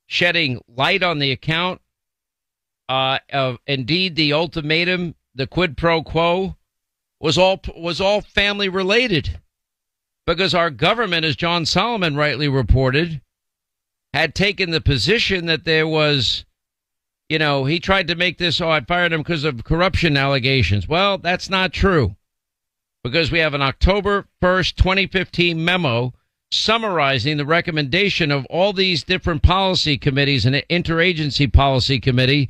shedding 0.06 0.62
light 0.66 1.04
on 1.04 1.20
the 1.20 1.34
account 1.34 1.82
uh, 2.88 3.20
of 3.34 3.58
indeed 3.68 4.16
the 4.16 4.32
ultimatum, 4.32 5.16
the 5.36 5.46
quid 5.46 5.76
pro 5.76 6.04
quo 6.04 6.56
was 7.20 7.38
all 7.38 7.60
was 7.76 8.00
all 8.00 8.22
family 8.22 8.70
related 8.70 9.42
because 10.26 10.56
our 10.56 10.70
government, 10.70 11.26
as 11.26 11.36
John 11.36 11.66
Solomon 11.66 12.16
rightly 12.16 12.48
reported, 12.48 13.20
had 14.14 14.34
taken 14.36 14.72
the 14.72 14.80
position 14.80 15.46
that 15.48 15.66
there 15.66 15.86
was, 15.86 16.46
you 17.28 17.40
know, 17.40 17.66
he 17.66 17.78
tried 17.78 18.08
to 18.08 18.16
make 18.16 18.38
this, 18.38 18.62
oh, 18.62 18.70
I 18.70 18.80
fired 18.80 19.12
him 19.12 19.20
because 19.20 19.44
of 19.44 19.66
corruption 19.66 20.16
allegations. 20.16 20.88
Well, 20.88 21.18
that's 21.18 21.50
not 21.50 21.74
true 21.74 22.16
because 23.04 23.32
we 23.32 23.40
have 23.40 23.54
an 23.54 23.62
October 23.62 24.28
1st, 24.42 24.76
2015 24.76 25.66
memo 25.66 26.14
summarizing 26.54 27.38
the 27.38 27.46
recommendation 27.46 28.32
of 28.32 28.46
all 28.46 28.74
these 28.74 29.04
different 29.04 29.42
policy 29.42 29.98
committees 29.98 30.46
and 30.46 30.56
an 30.56 30.64
interagency 30.70 31.52
policy 31.52 32.00
committee 32.00 32.50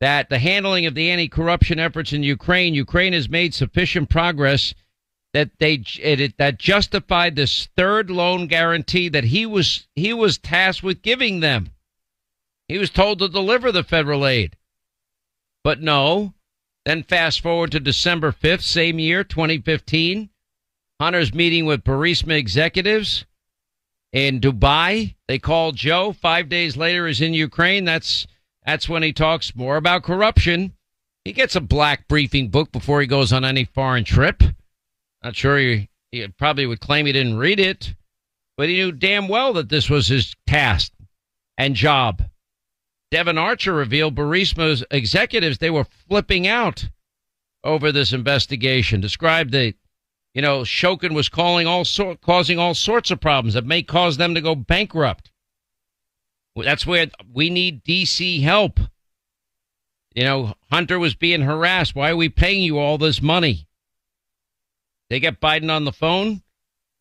that 0.00 0.28
the 0.28 0.38
handling 0.38 0.86
of 0.86 0.94
the 0.94 1.10
anti-corruption 1.10 1.78
efforts 1.78 2.12
in 2.12 2.22
Ukraine, 2.22 2.74
Ukraine 2.74 3.12
has 3.12 3.28
made 3.28 3.54
sufficient 3.54 4.08
progress 4.08 4.74
that 5.32 5.50
they 5.58 5.82
it, 5.98 6.36
that 6.38 6.58
justified 6.58 7.34
this 7.34 7.68
third 7.76 8.08
loan 8.08 8.46
guarantee 8.46 9.08
that 9.08 9.24
he 9.24 9.44
was 9.44 9.88
he 9.96 10.12
was 10.12 10.38
tasked 10.38 10.82
with 10.82 11.02
giving 11.02 11.40
them. 11.40 11.70
He 12.68 12.78
was 12.78 12.90
told 12.90 13.18
to 13.18 13.28
deliver 13.28 13.72
the 13.72 13.82
federal 13.82 14.26
aid. 14.26 14.56
But 15.64 15.80
no. 15.82 16.34
Then 16.84 17.02
fast 17.02 17.40
forward 17.40 17.72
to 17.72 17.80
December 17.80 18.30
5th, 18.30 18.62
same 18.62 18.98
year, 18.98 19.24
2015. 19.24 20.28
Hunter's 21.04 21.34
meeting 21.34 21.66
with 21.66 21.84
Burisma 21.84 22.32
executives 22.32 23.26
in 24.14 24.40
Dubai. 24.40 25.14
They 25.28 25.38
called 25.38 25.76
Joe. 25.76 26.14
Five 26.14 26.48
days 26.48 26.78
later, 26.78 27.06
is 27.06 27.20
in 27.20 27.34
Ukraine. 27.34 27.84
That's 27.84 28.26
that's 28.64 28.88
when 28.88 29.02
he 29.02 29.12
talks 29.12 29.54
more 29.54 29.76
about 29.76 30.02
corruption. 30.02 30.72
He 31.26 31.34
gets 31.34 31.56
a 31.56 31.60
black 31.60 32.08
briefing 32.08 32.48
book 32.48 32.72
before 32.72 33.02
he 33.02 33.06
goes 33.06 33.34
on 33.34 33.44
any 33.44 33.64
foreign 33.64 34.04
trip. 34.04 34.42
Not 35.22 35.36
sure 35.36 35.58
he, 35.58 35.90
he 36.10 36.26
probably 36.28 36.64
would 36.64 36.80
claim 36.80 37.04
he 37.04 37.12
didn't 37.12 37.36
read 37.36 37.60
it, 37.60 37.94
but 38.56 38.70
he 38.70 38.76
knew 38.76 38.90
damn 38.90 39.28
well 39.28 39.52
that 39.52 39.68
this 39.68 39.90
was 39.90 40.08
his 40.08 40.34
task 40.46 40.90
and 41.58 41.74
job. 41.74 42.22
Devon 43.10 43.36
Archer 43.36 43.74
revealed 43.74 44.14
Burisma's 44.14 44.82
executives, 44.90 45.58
they 45.58 45.68
were 45.68 45.84
flipping 46.08 46.46
out 46.46 46.88
over 47.62 47.92
this 47.92 48.14
investigation, 48.14 49.02
described 49.02 49.52
that, 49.52 49.74
you 50.34 50.42
know, 50.42 50.60
Shokin 50.62 51.14
was 51.14 51.28
calling 51.28 51.66
all 51.66 51.84
so- 51.84 52.16
causing 52.16 52.58
all 52.58 52.74
sorts 52.74 53.10
of 53.10 53.20
problems 53.20 53.54
that 53.54 53.64
may 53.64 53.82
cause 53.82 54.16
them 54.16 54.34
to 54.34 54.40
go 54.40 54.54
bankrupt. 54.54 55.30
That's 56.56 56.86
where 56.86 57.06
we 57.32 57.50
need 57.50 57.84
DC 57.84 58.42
help. 58.42 58.80
You 60.14 60.24
know, 60.24 60.54
Hunter 60.70 60.98
was 60.98 61.14
being 61.14 61.42
harassed. 61.42 61.94
Why 61.94 62.10
are 62.10 62.16
we 62.16 62.28
paying 62.28 62.62
you 62.62 62.78
all 62.78 62.98
this 62.98 63.22
money? 63.22 63.66
They 65.10 65.20
get 65.20 65.40
Biden 65.40 65.70
on 65.70 65.84
the 65.84 65.92
phone. 65.92 66.42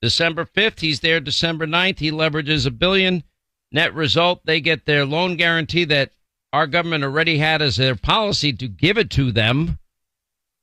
December 0.01 0.45
5th, 0.45 0.81
he's 0.81 0.99
there 0.99 1.19
December 1.19 1.65
9th. 1.65 1.99
He 1.99 2.11
leverages 2.11 2.65
a 2.65 2.71
billion. 2.71 3.23
Net 3.71 3.93
result, 3.93 4.45
they 4.45 4.59
get 4.59 4.85
their 4.85 5.05
loan 5.05 5.37
guarantee 5.37 5.85
that 5.85 6.11
our 6.51 6.67
government 6.67 7.03
already 7.03 7.37
had 7.37 7.61
as 7.61 7.77
their 7.77 7.95
policy 7.95 8.53
to 8.53 8.67
give 8.67 8.97
it 8.97 9.09
to 9.11 9.31
them. 9.31 9.79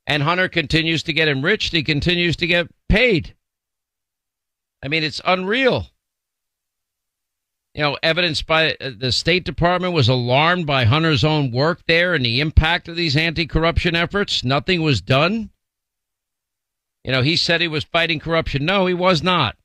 And 0.07 0.23
Hunter 0.23 0.49
continues 0.49 1.03
to 1.03 1.13
get 1.13 1.27
enriched. 1.27 1.73
He 1.73 1.83
continues 1.83 2.35
to 2.37 2.47
get 2.47 2.67
paid. 2.89 3.35
I 4.83 4.87
mean, 4.87 5.03
it's 5.03 5.21
unreal. 5.25 5.87
You 7.73 7.83
know, 7.83 7.97
evidence 8.03 8.41
by 8.41 8.75
uh, 8.81 8.91
the 8.97 9.11
State 9.11 9.45
Department 9.45 9.93
was 9.93 10.09
alarmed 10.09 10.65
by 10.65 10.83
Hunter's 10.83 11.23
own 11.23 11.51
work 11.51 11.85
there 11.87 12.13
and 12.13 12.25
the 12.25 12.41
impact 12.41 12.89
of 12.89 12.97
these 12.97 13.15
anti 13.15 13.45
corruption 13.45 13.95
efforts. 13.95 14.43
Nothing 14.43 14.81
was 14.81 15.01
done. 15.01 15.51
You 17.03 17.11
know, 17.11 17.21
he 17.21 17.35
said 17.35 17.61
he 17.61 17.67
was 17.67 17.85
fighting 17.85 18.19
corruption. 18.19 18.65
No, 18.65 18.87
he 18.87 18.93
was 18.93 19.23
not. 19.23 19.55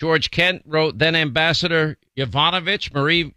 George 0.00 0.30
Kent 0.30 0.62
wrote 0.64 0.98
then 0.98 1.14
Ambassador 1.14 1.98
Yovanovitch, 2.16 2.94
Marie 2.94 3.32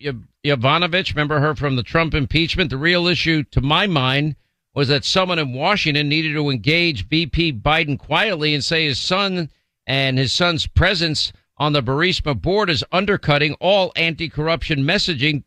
Yovanovitch, 0.46 1.14
remember 1.14 1.40
her 1.40 1.56
from 1.56 1.76
the 1.76 1.84
Trump 1.84 2.14
impeachment? 2.14 2.70
The 2.70 2.78
real 2.78 3.08
issue, 3.08 3.44
to 3.52 3.60
my 3.60 3.88
mind, 3.88 4.38
was 4.76 4.88
that 4.88 5.06
someone 5.06 5.40
in 5.40 5.54
Washington 5.54 6.10
needed 6.10 6.34
to 6.34 6.50
engage 6.50 7.08
VP 7.08 7.54
Biden 7.54 7.98
quietly 7.98 8.54
and 8.54 8.64
say 8.64 8.86
his 8.86 9.00
son 9.00 9.50
and 9.86 10.18
his 10.18 10.34
son's 10.34 10.66
presence 10.66 11.32
on 11.58 11.74
the 11.74 11.84
Burisma 11.84 12.40
board 12.40 12.70
is 12.70 12.84
undercutting 12.92 13.54
all 13.56 13.92
anti 13.96 14.30
corruption 14.30 14.84
messaging 14.84 15.44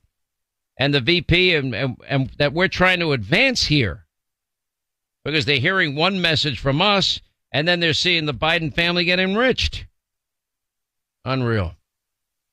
and 0.78 0.94
the 0.94 1.00
VP 1.00 1.54
and, 1.54 1.74
and, 1.74 1.96
and 2.06 2.30
that 2.38 2.52
we're 2.52 2.68
trying 2.68 3.00
to 3.00 3.12
advance 3.12 3.64
here 3.64 4.06
because 5.24 5.44
they're 5.44 5.58
hearing 5.58 5.96
one 5.96 6.20
message 6.20 6.60
from 6.60 6.80
us 6.80 7.20
and 7.52 7.66
then 7.66 7.80
they're 7.80 7.94
seeing 7.94 8.26
the 8.26 8.34
Biden 8.34 8.72
family 8.72 9.04
get 9.04 9.18
enriched. 9.18 9.86
Unreal. 11.24 11.74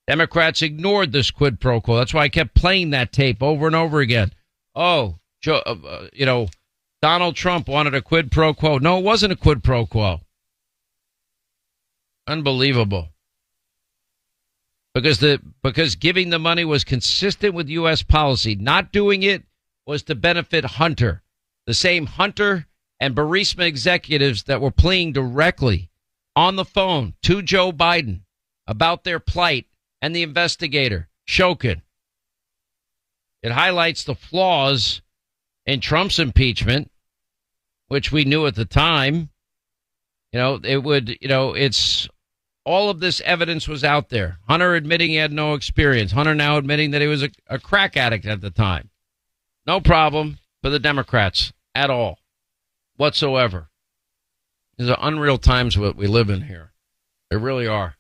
Democrats 0.08 0.62
ignored 0.62 1.12
this 1.12 1.32
quid 1.32 1.60
pro 1.60 1.80
quo. 1.80 1.98
That's 1.98 2.14
why 2.14 2.24
I 2.24 2.30
kept 2.30 2.56
playing 2.56 2.90
that 2.90 3.12
tape 3.12 3.44
over 3.44 3.68
and 3.68 3.76
over 3.76 4.00
again. 4.00 4.32
Oh, 4.76 5.20
Joe, 5.42 5.62
uh, 5.66 5.76
uh, 5.86 6.08
you 6.14 6.26
know, 6.26 6.48
Donald 7.04 7.36
Trump 7.36 7.68
wanted 7.68 7.94
a 7.94 8.02
quid 8.02 8.32
pro 8.32 8.54
quo. 8.54 8.78
No, 8.78 8.98
it 8.98 9.04
wasn't 9.04 9.34
a 9.34 9.36
quid 9.36 9.62
pro 9.62 9.86
quo. 9.86 10.22
Unbelievable. 12.26 13.10
Because 14.94 15.20
the 15.20 15.42
because 15.62 15.98
giving 15.98 16.30
the 16.30 16.40
money 16.40 16.64
was 16.64 16.86
consistent 16.86 17.54
with 17.54 17.68
U.S. 17.68 18.04
policy. 18.04 18.56
Not 18.56 18.94
doing 18.94 19.22
it 19.22 19.44
was 19.86 20.04
to 20.04 20.16
benefit 20.16 20.64
Hunter, 20.64 21.24
the 21.66 21.74
same 21.74 22.06
Hunter 22.06 22.68
and 23.02 23.14
Burisma 23.14 23.66
executives 23.66 24.44
that 24.44 24.62
were 24.62 24.72
pleading 24.72 25.12
directly 25.12 25.90
on 26.38 26.56
the 26.56 26.64
phone 26.64 27.16
to 27.24 27.42
Joe 27.42 27.74
Biden 27.74 28.22
about 28.66 29.04
their 29.04 29.20
plight 29.20 29.68
and 30.02 30.16
the 30.16 30.24
investigator, 30.24 31.10
Shokin. 31.28 31.82
It 33.42 33.52
highlights 33.52 34.06
the 34.06 34.16
flaws 34.16 35.02
in 35.66 35.82
Trump's 35.82 36.18
impeachment, 36.18 36.90
which 37.94 38.12
we 38.12 38.26
knew 38.26 38.48
at 38.48 38.56
the 38.56 38.66
time. 38.66 39.30
You 40.32 40.40
know, 40.40 40.60
it 40.64 40.84
would, 40.84 41.16
you 41.22 41.28
know, 41.28 41.54
it's 41.54 42.10
all 42.66 42.90
of 42.90 43.00
this 43.00 43.22
evidence 43.22 43.68
was 43.68 43.84
out 43.84 44.10
there. 44.10 44.40
Hunter 44.48 44.74
admitting 44.74 45.12
he 45.12 45.18
had 45.18 45.32
no 45.32 45.54
experience. 45.54 46.12
Hunter 46.12 46.34
now 46.34 46.58
admitting 46.58 46.90
that 46.92 47.02
he 47.02 47.08
was 47.08 47.22
a, 47.22 47.30
a 47.48 47.60
crack 47.60 47.96
addict 47.96 48.26
at 48.26 48.42
the 48.42 48.50
time. 48.50 48.90
No 49.68 49.80
problem 49.80 50.40
for 50.64 50.72
the 50.72 50.80
Democrats 50.80 51.54
at 51.76 51.92
all, 51.92 52.18
whatsoever. 52.98 53.70
These 54.78 54.90
are 54.90 54.98
unreal 55.00 55.38
times 55.38 55.78
what 55.78 55.96
we 55.96 56.08
live 56.08 56.32
in 56.32 56.42
here. 56.42 56.72
They 57.30 57.38
really 57.38 57.68
are. 57.68 57.96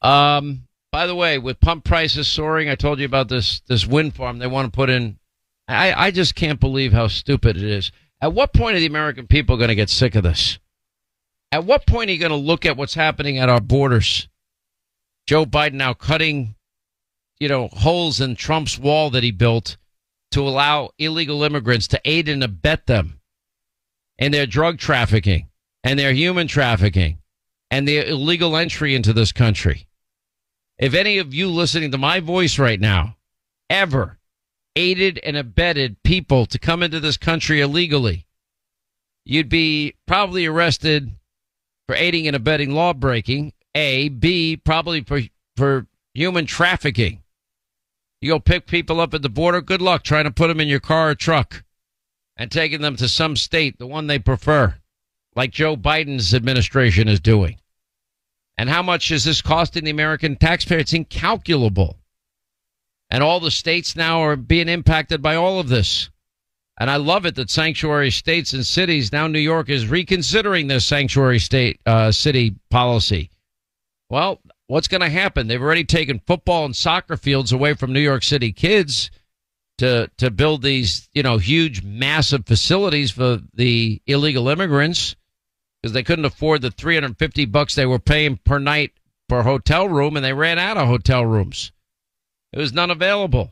Um, 0.00 0.68
by 0.92 1.08
the 1.08 1.16
way, 1.16 1.36
with 1.36 1.60
pump 1.60 1.82
prices 1.82 2.28
soaring, 2.28 2.68
I 2.68 2.76
told 2.76 3.00
you 3.00 3.06
about 3.06 3.28
this 3.28 3.60
this 3.66 3.86
wind 3.86 4.14
farm 4.14 4.38
they 4.38 4.46
want 4.46 4.72
to 4.72 4.76
put 4.76 4.88
in. 4.88 5.18
I, 5.66 5.92
I 5.92 6.10
just 6.12 6.36
can't 6.36 6.60
believe 6.60 6.92
how 6.92 7.08
stupid 7.08 7.56
it 7.56 7.64
is. 7.64 7.90
At 8.22 8.32
what 8.32 8.54
point 8.54 8.76
are 8.76 8.80
the 8.80 8.86
American 8.86 9.26
people 9.26 9.56
going 9.56 9.68
to 9.68 9.74
get 9.74 9.90
sick 9.90 10.14
of 10.14 10.22
this? 10.22 10.60
At 11.50 11.64
what 11.64 11.86
point 11.86 12.08
are 12.08 12.12
you 12.12 12.20
going 12.20 12.30
to 12.30 12.36
look 12.36 12.64
at 12.64 12.76
what's 12.76 12.94
happening 12.94 13.36
at 13.36 13.48
our 13.48 13.60
borders? 13.60 14.28
Joe 15.26 15.44
Biden 15.44 15.74
now 15.74 15.92
cutting, 15.92 16.54
you 17.40 17.48
know, 17.48 17.66
holes 17.66 18.20
in 18.20 18.36
Trump's 18.36 18.78
wall 18.78 19.10
that 19.10 19.24
he 19.24 19.32
built 19.32 19.76
to 20.30 20.40
allow 20.40 20.90
illegal 20.98 21.42
immigrants 21.42 21.88
to 21.88 22.00
aid 22.04 22.28
and 22.28 22.44
abet 22.44 22.86
them 22.86 23.20
in 24.18 24.30
their 24.30 24.46
drug 24.46 24.78
trafficking 24.78 25.48
and 25.82 25.98
their 25.98 26.12
human 26.12 26.46
trafficking 26.46 27.18
and 27.72 27.88
their 27.88 28.04
illegal 28.04 28.56
entry 28.56 28.94
into 28.94 29.12
this 29.12 29.32
country. 29.32 29.88
If 30.78 30.94
any 30.94 31.18
of 31.18 31.34
you 31.34 31.48
listening 31.48 31.90
to 31.90 31.98
my 31.98 32.20
voice 32.20 32.56
right 32.56 32.80
now 32.80 33.16
ever 33.68 34.18
aided 34.76 35.18
and 35.22 35.36
abetted 35.36 36.02
people 36.02 36.46
to 36.46 36.58
come 36.58 36.82
into 36.82 37.00
this 37.00 37.16
country 37.16 37.60
illegally, 37.60 38.26
you'd 39.24 39.48
be 39.48 39.94
probably 40.06 40.46
arrested 40.46 41.12
for 41.86 41.94
aiding 41.94 42.26
and 42.26 42.36
abetting 42.36 42.72
law 42.72 42.92
breaking. 42.92 43.52
A, 43.74 44.08
B, 44.10 44.56
probably 44.56 45.02
for, 45.02 45.20
for 45.56 45.86
human 46.14 46.46
trafficking. 46.46 47.22
You 48.20 48.32
go 48.32 48.38
pick 48.38 48.66
people 48.66 49.00
up 49.00 49.14
at 49.14 49.22
the 49.22 49.28
border. 49.28 49.60
Good 49.60 49.82
luck 49.82 50.04
trying 50.04 50.24
to 50.24 50.30
put 50.30 50.48
them 50.48 50.60
in 50.60 50.68
your 50.68 50.80
car 50.80 51.10
or 51.10 51.14
truck 51.14 51.64
and 52.36 52.50
taking 52.50 52.80
them 52.80 52.96
to 52.96 53.08
some 53.08 53.36
state, 53.36 53.78
the 53.78 53.86
one 53.86 54.06
they 54.06 54.18
prefer, 54.18 54.76
like 55.34 55.50
Joe 55.50 55.76
Biden's 55.76 56.34
administration 56.34 57.08
is 57.08 57.20
doing. 57.20 57.58
And 58.58 58.68
how 58.68 58.82
much 58.82 59.10
is 59.10 59.24
this 59.24 59.42
costing 59.42 59.84
the 59.84 59.90
American 59.90 60.36
taxpayer? 60.36 60.78
It's 60.78 60.92
incalculable. 60.92 61.98
And 63.12 63.22
all 63.22 63.40
the 63.40 63.50
states 63.50 63.94
now 63.94 64.22
are 64.22 64.36
being 64.36 64.70
impacted 64.70 65.20
by 65.20 65.36
all 65.36 65.60
of 65.60 65.68
this. 65.68 66.08
And 66.80 66.90
I 66.90 66.96
love 66.96 67.26
it 67.26 67.34
that 67.34 67.50
sanctuary 67.50 68.10
states 68.10 68.54
and 68.54 68.64
cities, 68.64 69.12
now 69.12 69.26
New 69.26 69.38
York 69.38 69.68
is 69.68 69.86
reconsidering 69.86 70.66
their 70.66 70.80
sanctuary 70.80 71.38
state 71.38 71.78
uh, 71.84 72.10
city 72.10 72.56
policy. 72.70 73.28
Well, 74.08 74.40
what's 74.66 74.88
going 74.88 75.02
to 75.02 75.10
happen? 75.10 75.46
They've 75.46 75.60
already 75.60 75.84
taken 75.84 76.22
football 76.26 76.64
and 76.64 76.74
soccer 76.74 77.18
fields 77.18 77.52
away 77.52 77.74
from 77.74 77.92
New 77.92 78.00
York 78.00 78.22
City 78.22 78.50
kids 78.50 79.10
to 79.76 80.10
to 80.16 80.30
build 80.30 80.62
these, 80.62 81.10
you 81.12 81.22
know, 81.22 81.36
huge, 81.36 81.82
massive 81.82 82.46
facilities 82.46 83.10
for 83.10 83.40
the 83.52 84.00
illegal 84.06 84.48
immigrants 84.48 85.16
because 85.82 85.92
they 85.92 86.02
couldn't 86.02 86.24
afford 86.24 86.62
the 86.62 86.70
350 86.70 87.44
bucks 87.44 87.74
they 87.74 87.84
were 87.84 87.98
paying 87.98 88.38
per 88.38 88.58
night 88.58 88.92
per 89.28 89.42
hotel 89.42 89.86
room, 89.86 90.16
and 90.16 90.24
they 90.24 90.32
ran 90.32 90.58
out 90.58 90.78
of 90.78 90.88
hotel 90.88 91.26
rooms. 91.26 91.72
There 92.52 92.60
was 92.60 92.72
none 92.72 92.90
available. 92.90 93.50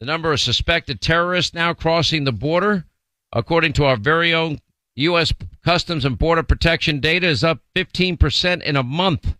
The 0.00 0.06
number 0.06 0.32
of 0.32 0.40
suspected 0.40 1.00
terrorists 1.00 1.54
now 1.54 1.74
crossing 1.74 2.24
the 2.24 2.32
border, 2.32 2.84
according 3.32 3.72
to 3.74 3.84
our 3.84 3.96
very 3.96 4.32
own 4.32 4.60
U.S. 4.96 5.32
Customs 5.64 6.04
and 6.04 6.18
Border 6.18 6.42
Protection 6.42 7.00
data, 7.00 7.26
is 7.26 7.42
up 7.42 7.60
15% 7.74 8.62
in 8.62 8.76
a 8.76 8.82
month. 8.82 9.36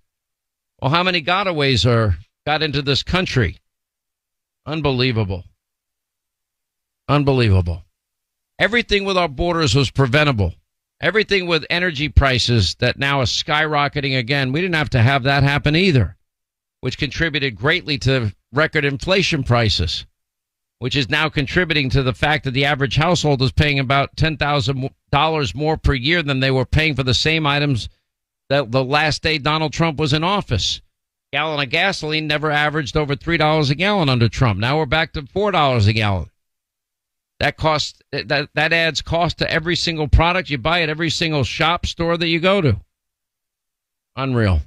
Well, 0.80 0.90
how 0.90 1.02
many 1.02 1.22
gotaways 1.22 1.86
are 1.86 2.16
got 2.46 2.62
into 2.62 2.82
this 2.82 3.02
country? 3.02 3.58
Unbelievable. 4.66 5.44
Unbelievable. 7.08 7.84
Everything 8.58 9.04
with 9.04 9.16
our 9.16 9.28
borders 9.28 9.74
was 9.74 9.90
preventable. 9.90 10.54
Everything 11.00 11.46
with 11.46 11.66
energy 11.68 12.08
prices 12.08 12.76
that 12.76 12.98
now 12.98 13.20
is 13.20 13.30
skyrocketing 13.30 14.16
again. 14.16 14.52
We 14.52 14.60
didn't 14.60 14.76
have 14.76 14.90
to 14.90 15.02
have 15.02 15.24
that 15.24 15.42
happen 15.42 15.74
either, 15.74 16.16
which 16.80 16.98
contributed 16.98 17.56
greatly 17.56 17.98
to 17.98 18.32
record 18.52 18.84
inflation 18.84 19.42
prices, 19.42 20.06
which 20.78 20.96
is 20.96 21.08
now 21.08 21.28
contributing 21.28 21.90
to 21.90 22.02
the 22.02 22.12
fact 22.12 22.44
that 22.44 22.52
the 22.52 22.64
average 22.64 22.96
household 22.96 23.42
is 23.42 23.52
paying 23.52 23.78
about 23.78 24.16
$10,000 24.16 25.54
more 25.54 25.76
per 25.76 25.94
year 25.94 26.22
than 26.22 26.40
they 26.40 26.50
were 26.50 26.66
paying 26.66 26.94
for 26.94 27.02
the 27.02 27.14
same 27.14 27.46
items 27.46 27.88
that 28.48 28.70
the 28.70 28.84
last 28.84 29.22
day 29.22 29.38
Donald 29.38 29.72
Trump 29.72 29.98
was 29.98 30.12
in 30.12 30.22
office. 30.22 30.80
Gallon 31.32 31.62
of 31.62 31.70
gasoline 31.70 32.26
never 32.26 32.50
averaged 32.50 32.96
over 32.96 33.16
$3 33.16 33.70
a 33.70 33.74
gallon 33.74 34.10
under 34.10 34.28
Trump. 34.28 34.60
Now 34.60 34.76
we're 34.76 34.86
back 34.86 35.14
to 35.14 35.22
$4 35.22 35.88
a 35.88 35.92
gallon. 35.92 36.30
That 37.40 37.56
costs 37.56 37.98
that 38.12 38.50
that 38.54 38.72
adds 38.72 39.02
cost 39.02 39.38
to 39.38 39.50
every 39.50 39.74
single 39.74 40.06
product 40.06 40.48
you 40.48 40.58
buy 40.58 40.82
at 40.82 40.88
every 40.88 41.10
single 41.10 41.42
shop 41.42 41.86
store 41.86 42.16
that 42.16 42.28
you 42.28 42.38
go 42.38 42.60
to. 42.60 42.80
Unreal. 44.14 44.60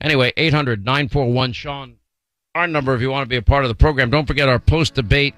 Anyway, 0.00 0.32
800 0.36 0.84
941 0.84 1.52
Sean, 1.52 1.96
our 2.54 2.68
number 2.68 2.94
if 2.94 3.00
you 3.00 3.10
want 3.10 3.24
to 3.24 3.28
be 3.28 3.36
a 3.36 3.42
part 3.42 3.64
of 3.64 3.68
the 3.68 3.74
program. 3.74 4.10
Don't 4.10 4.26
forget 4.26 4.48
our 4.48 4.60
post 4.60 4.94
debate 4.94 5.34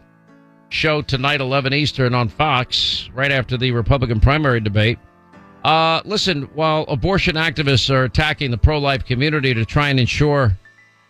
show 0.68 1.00
tonight, 1.00 1.40
11 1.40 1.72
Eastern 1.72 2.14
on 2.14 2.28
Fox, 2.28 3.08
right 3.14 3.32
after 3.32 3.56
the 3.56 3.70
Republican 3.70 4.20
primary 4.20 4.60
debate. 4.60 4.98
Uh, 5.64 6.02
listen, 6.04 6.42
while 6.54 6.84
abortion 6.88 7.36
activists 7.36 7.90
are 7.90 8.04
attacking 8.04 8.50
the 8.50 8.58
pro 8.58 8.78
life 8.78 9.04
community 9.06 9.54
to 9.54 9.64
try 9.64 9.88
and 9.88 9.98
ensure 9.98 10.56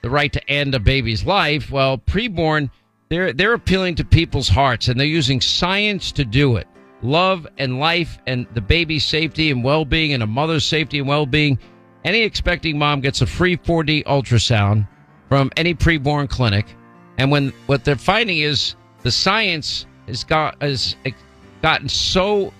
the 0.03 0.09
right 0.09 0.33
to 0.33 0.51
end 0.51 0.75
a 0.77 0.79
baby's 0.79 1.27
life, 1.27 1.73
well, 1.73 1.99
preborn 1.99 2.71
they're 3.09 3.33
they're 3.33 3.55
appealing 3.55 3.97
to 3.97 4.05
people's 4.05 4.49
hearts 4.49 4.89
and 4.89 4.99
they're 4.99 5.07
using 5.07 5.41
science 5.41 6.13
to 6.13 6.25
do 6.25 6.57
it. 6.57 6.69
Love 7.03 7.47
and 7.59 7.81
life 7.81 8.19
and 8.27 8.47
the 8.55 8.61
baby's 8.61 9.05
safety 9.05 9.51
and 9.51 9.63
well-being 9.63 10.13
and 10.13 10.23
a 10.23 10.27
mother's 10.27 10.65
safety 10.65 11.01
and 11.01 11.09
well-being. 11.09 11.59
Any 12.05 12.23
expecting 12.23 12.79
mom 12.79 13.01
gets 13.01 13.21
a 13.21 13.27
free 13.27 13.57
4D 13.57 14.05
ultrasound 14.05 14.87
from 15.29 15.51
any 15.57 15.75
preborn 15.75 16.29
clinic. 16.29 16.67
And 17.19 17.31
when 17.31 17.53
what 17.67 17.85
they're 17.85 17.97
finding 17.97 18.39
is 18.39 18.77
the 19.03 19.11
science 19.11 19.87
has 20.07 20.25
got 20.25 20.61
has 20.63 20.97
gotten 21.63 21.89
so 21.89 22.53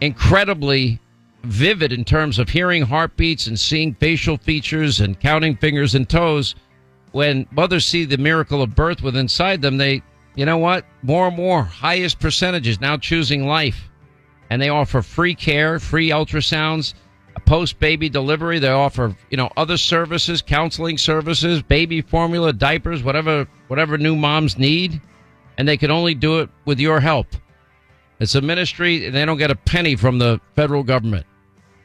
incredibly 0.00 1.00
vivid 1.44 1.92
in 1.92 2.04
terms 2.04 2.38
of 2.38 2.48
hearing 2.48 2.82
heartbeats 2.82 3.46
and 3.46 3.58
seeing 3.58 3.94
facial 3.94 4.36
features 4.36 5.00
and 5.00 5.18
counting 5.18 5.56
fingers 5.56 5.94
and 5.94 6.08
toes 6.08 6.54
when 7.12 7.46
mothers 7.50 7.84
see 7.84 8.04
the 8.04 8.16
miracle 8.16 8.62
of 8.62 8.74
birth 8.74 9.02
with 9.02 9.16
inside 9.16 9.62
them, 9.62 9.76
they, 9.76 10.02
you 10.34 10.44
know 10.44 10.58
what? 10.58 10.84
More 11.02 11.28
and 11.28 11.36
more, 11.36 11.62
highest 11.62 12.18
percentages 12.18 12.80
now 12.80 12.96
choosing 12.96 13.46
life. 13.46 13.88
And 14.50 14.60
they 14.60 14.70
offer 14.70 15.00
free 15.02 15.34
care, 15.34 15.78
free 15.78 16.10
ultrasounds, 16.10 16.94
post 17.52 17.78
baby 17.78 18.08
delivery. 18.08 18.58
They 18.58 18.70
offer, 18.70 19.14
you 19.28 19.36
know, 19.36 19.50
other 19.58 19.76
services, 19.76 20.40
counseling 20.40 20.96
services, 20.96 21.62
baby 21.62 22.00
formula, 22.00 22.50
diapers, 22.50 23.02
whatever, 23.02 23.46
whatever 23.68 23.98
new 23.98 24.16
moms 24.16 24.56
need. 24.56 25.02
And 25.58 25.68
they 25.68 25.76
can 25.76 25.90
only 25.90 26.14
do 26.14 26.40
it 26.40 26.48
with 26.64 26.80
your 26.80 26.98
help. 26.98 27.26
It's 28.20 28.34
a 28.36 28.40
ministry, 28.40 29.04
and 29.04 29.14
they 29.14 29.26
don't 29.26 29.36
get 29.36 29.50
a 29.50 29.54
penny 29.54 29.96
from 29.96 30.18
the 30.18 30.40
federal 30.56 30.82
government. 30.82 31.26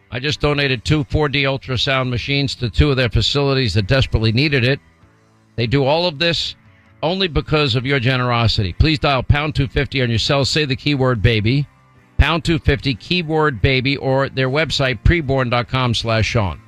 I 0.09 0.19
just 0.19 0.39
donated 0.39 0.85
two 0.85 1.03
4D 1.03 1.41
ultrasound 1.41 2.11
machines 2.11 2.55
to 2.55 2.69
two 2.69 2.89
of 2.89 2.95
their 2.95 3.09
facilities 3.09 3.73
that 3.73 3.87
desperately 3.87 4.31
needed 4.31 4.63
it. 4.63 4.79
They 5.57 5.67
do 5.67 5.83
all 5.83 6.07
of 6.07 6.17
this 6.17 6.55
only 7.03 7.27
because 7.27 7.75
of 7.75 7.85
your 7.85 7.99
generosity. 7.99 8.71
Please 8.71 8.99
dial 8.99 9.21
pound 9.21 9.55
250 9.55 10.01
on 10.01 10.09
your 10.11 10.17
cell. 10.17 10.45
Say 10.45 10.63
the 10.63 10.77
keyword 10.77 11.21
baby, 11.21 11.67
pound 12.17 12.43
250 12.45 12.95
keyword 12.95 13.61
baby, 13.61 13.95
or 13.97 14.29
their 14.29 14.49
website 14.49 14.99
preborn.com 15.03 15.93
slash 15.93 16.25
Sean. 16.25 16.61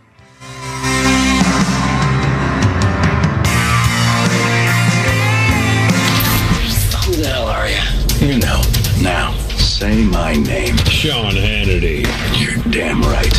Who 7.06 7.16
the 7.16 7.28
hell 7.28 7.48
are 7.48 7.68
you? 7.68 8.28
You 8.28 8.40
know. 8.40 8.62
Now, 9.02 9.34
say 9.58 10.04
my 10.04 10.34
name. 10.34 10.78
Sean 10.78 11.34
Hannity. 11.34 12.06
You're 12.40 12.64
damn 12.72 13.02
right. 13.02 13.34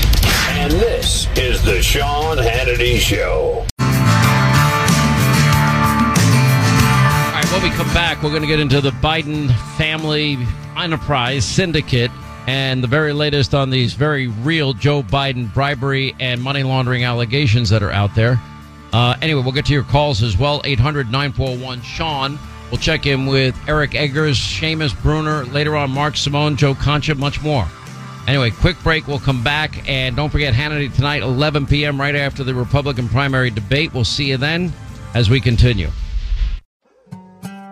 And 0.58 0.72
this 0.72 1.28
is 1.36 1.62
the 1.62 1.80
Sean 1.80 2.38
Hannity 2.38 2.98
Show. 2.98 3.66
Come 7.68 7.92
back, 7.92 8.22
we're 8.22 8.30
going 8.30 8.40
to 8.40 8.48
get 8.48 8.58
into 8.58 8.80
the 8.80 8.90
Biden 8.90 9.54
family 9.76 10.38
enterprise 10.76 11.44
syndicate 11.44 12.10
and 12.46 12.82
the 12.82 12.88
very 12.88 13.12
latest 13.12 13.54
on 13.54 13.68
these 13.68 13.92
very 13.92 14.28
real 14.28 14.72
Joe 14.72 15.02
Biden 15.02 15.52
bribery 15.52 16.14
and 16.18 16.40
money 16.42 16.62
laundering 16.62 17.04
allegations 17.04 17.68
that 17.68 17.82
are 17.82 17.90
out 17.90 18.14
there. 18.14 18.40
Uh, 18.92 19.16
anyway, 19.20 19.42
we'll 19.42 19.52
get 19.52 19.66
to 19.66 19.74
your 19.74 19.82
calls 19.82 20.22
as 20.22 20.38
well. 20.38 20.62
800 20.64 21.10
941 21.10 21.82
Sean. 21.82 22.38
We'll 22.70 22.80
check 22.80 23.04
in 23.06 23.26
with 23.26 23.54
Eric 23.68 23.90
Eggers, 23.92 24.38
Seamus 24.38 25.00
Bruner, 25.02 25.44
later 25.46 25.76
on 25.76 25.90
Mark 25.90 26.16
Simone, 26.16 26.56
Joe 26.56 26.74
Concha, 26.74 27.14
much 27.14 27.42
more. 27.42 27.66
Anyway, 28.26 28.50
quick 28.50 28.80
break. 28.82 29.06
We'll 29.06 29.18
come 29.18 29.44
back. 29.44 29.88
And 29.88 30.16
don't 30.16 30.30
forget 30.30 30.54
Hannity 30.54 30.94
tonight, 30.94 31.22
11 31.22 31.66
p.m., 31.66 32.00
right 32.00 32.14
after 32.14 32.42
the 32.42 32.54
Republican 32.54 33.08
primary 33.08 33.50
debate. 33.50 33.92
We'll 33.92 34.04
see 34.04 34.26
you 34.26 34.36
then 34.36 34.72
as 35.14 35.28
we 35.28 35.40
continue. 35.40 35.90